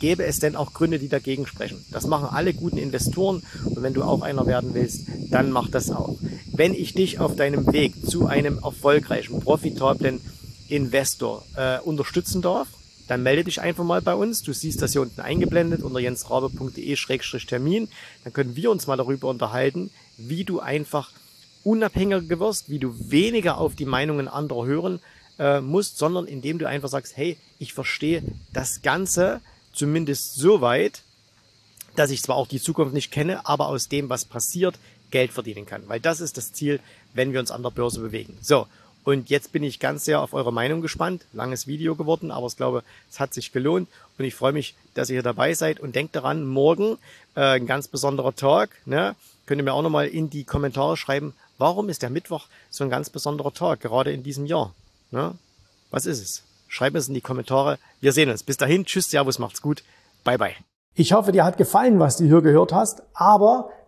Gäbe 0.00 0.24
es 0.24 0.40
denn 0.40 0.56
auch 0.56 0.74
Gründe, 0.74 0.98
die 0.98 1.08
dagegen 1.08 1.46
sprechen? 1.46 1.84
Das 1.90 2.06
machen 2.06 2.28
alle 2.30 2.52
guten 2.52 2.76
Investoren. 2.76 3.42
Und 3.64 3.82
wenn 3.82 3.94
du 3.94 4.02
auch 4.02 4.22
einer 4.22 4.46
werden 4.46 4.74
willst, 4.74 5.06
dann 5.30 5.52
mach 5.52 5.70
das 5.70 5.90
auch. 5.90 6.18
Wenn 6.52 6.74
ich 6.74 6.94
dich 6.94 7.20
auf 7.20 7.36
deinem 7.36 7.72
Weg 7.72 7.94
zu 8.06 8.26
einem 8.26 8.58
erfolgreichen, 8.62 9.40
profitablen 9.40 10.20
Investor 10.68 11.44
äh, 11.56 11.78
unterstützen 11.80 12.42
darf, 12.42 12.68
dann 13.08 13.22
melde 13.22 13.44
dich 13.44 13.60
einfach 13.60 13.84
mal 13.84 14.02
bei 14.02 14.14
uns. 14.14 14.42
Du 14.42 14.52
siehst 14.52 14.82
das 14.82 14.92
hier 14.92 15.02
unten 15.02 15.20
eingeblendet 15.20 15.82
unter 15.82 16.00
jensrabe.de-termin. 16.00 17.88
Dann 18.24 18.32
können 18.32 18.56
wir 18.56 18.70
uns 18.70 18.86
mal 18.86 18.96
darüber 18.96 19.28
unterhalten, 19.28 19.90
wie 20.16 20.44
du 20.44 20.60
einfach 20.60 21.12
unabhängiger 21.62 22.38
wirst, 22.40 22.68
wie 22.68 22.78
du 22.78 23.10
weniger 23.10 23.58
auf 23.58 23.74
die 23.74 23.86
Meinungen 23.86 24.28
anderer 24.28 24.66
hören 24.66 25.00
äh, 25.38 25.60
musst, 25.60 25.98
sondern 25.98 26.26
indem 26.26 26.58
du 26.58 26.68
einfach 26.68 26.88
sagst, 26.88 27.16
hey, 27.16 27.36
ich 27.58 27.72
verstehe 27.72 28.22
das 28.52 28.82
Ganze 28.82 29.40
zumindest 29.72 30.34
so 30.36 30.60
weit, 30.60 31.02
dass 31.94 32.10
ich 32.10 32.22
zwar 32.22 32.36
auch 32.36 32.46
die 32.46 32.60
Zukunft 32.60 32.94
nicht 32.94 33.10
kenne, 33.10 33.46
aber 33.46 33.68
aus 33.68 33.88
dem, 33.88 34.08
was 34.08 34.24
passiert, 34.24 34.78
Geld 35.10 35.32
verdienen 35.32 35.66
kann. 35.66 35.88
Weil 35.88 36.00
das 36.00 36.20
ist 36.20 36.36
das 36.36 36.52
Ziel, 36.52 36.80
wenn 37.14 37.32
wir 37.32 37.40
uns 37.40 37.50
an 37.50 37.62
der 37.62 37.70
Börse 37.70 38.00
bewegen. 38.00 38.36
So, 38.40 38.66
und 39.06 39.30
jetzt 39.30 39.52
bin 39.52 39.62
ich 39.62 39.78
ganz 39.78 40.04
sehr 40.04 40.20
auf 40.20 40.34
eure 40.34 40.52
Meinung 40.52 40.80
gespannt. 40.80 41.26
Langes 41.32 41.68
Video 41.68 41.94
geworden, 41.94 42.32
aber 42.32 42.48
ich 42.48 42.56
glaube, 42.56 42.82
es 43.08 43.20
hat 43.20 43.32
sich 43.32 43.52
gelohnt. 43.52 43.88
Und 44.18 44.24
ich 44.24 44.34
freue 44.34 44.52
mich, 44.52 44.74
dass 44.94 45.08
ihr 45.08 45.14
hier 45.14 45.22
dabei 45.22 45.54
seid. 45.54 45.78
Und 45.78 45.94
denkt 45.94 46.16
daran, 46.16 46.44
morgen 46.44 46.98
äh, 47.36 47.42
ein 47.42 47.68
ganz 47.68 47.86
besonderer 47.86 48.34
Tag. 48.34 48.70
Ne? 48.84 49.14
Könnt 49.46 49.60
ihr 49.60 49.64
mir 49.64 49.74
auch 49.74 49.82
nochmal 49.82 50.08
in 50.08 50.28
die 50.28 50.42
Kommentare 50.42 50.96
schreiben, 50.96 51.34
warum 51.56 51.88
ist 51.88 52.02
der 52.02 52.10
Mittwoch 52.10 52.48
so 52.68 52.82
ein 52.82 52.90
ganz 52.90 53.08
besonderer 53.08 53.54
Tag, 53.54 53.78
gerade 53.78 54.10
in 54.10 54.24
diesem 54.24 54.44
Jahr? 54.44 54.74
Ne? 55.12 55.36
Was 55.92 56.04
ist 56.04 56.20
es? 56.20 56.42
Schreibt 56.66 56.96
es 56.96 57.06
in 57.06 57.14
die 57.14 57.20
Kommentare. 57.20 57.78
Wir 58.00 58.12
sehen 58.12 58.28
uns. 58.28 58.42
Bis 58.42 58.56
dahin. 58.56 58.86
Tschüss, 58.86 59.08
Servus, 59.08 59.38
macht's 59.38 59.62
gut. 59.62 59.84
Bye, 60.24 60.36
bye. 60.36 60.56
Ich 60.96 61.12
hoffe, 61.12 61.30
dir 61.30 61.44
hat 61.44 61.58
gefallen, 61.58 62.00
was 62.00 62.16
du 62.16 62.24
hier 62.24 62.42
gehört 62.42 62.72
hast. 62.72 63.02
Aber 63.14 63.70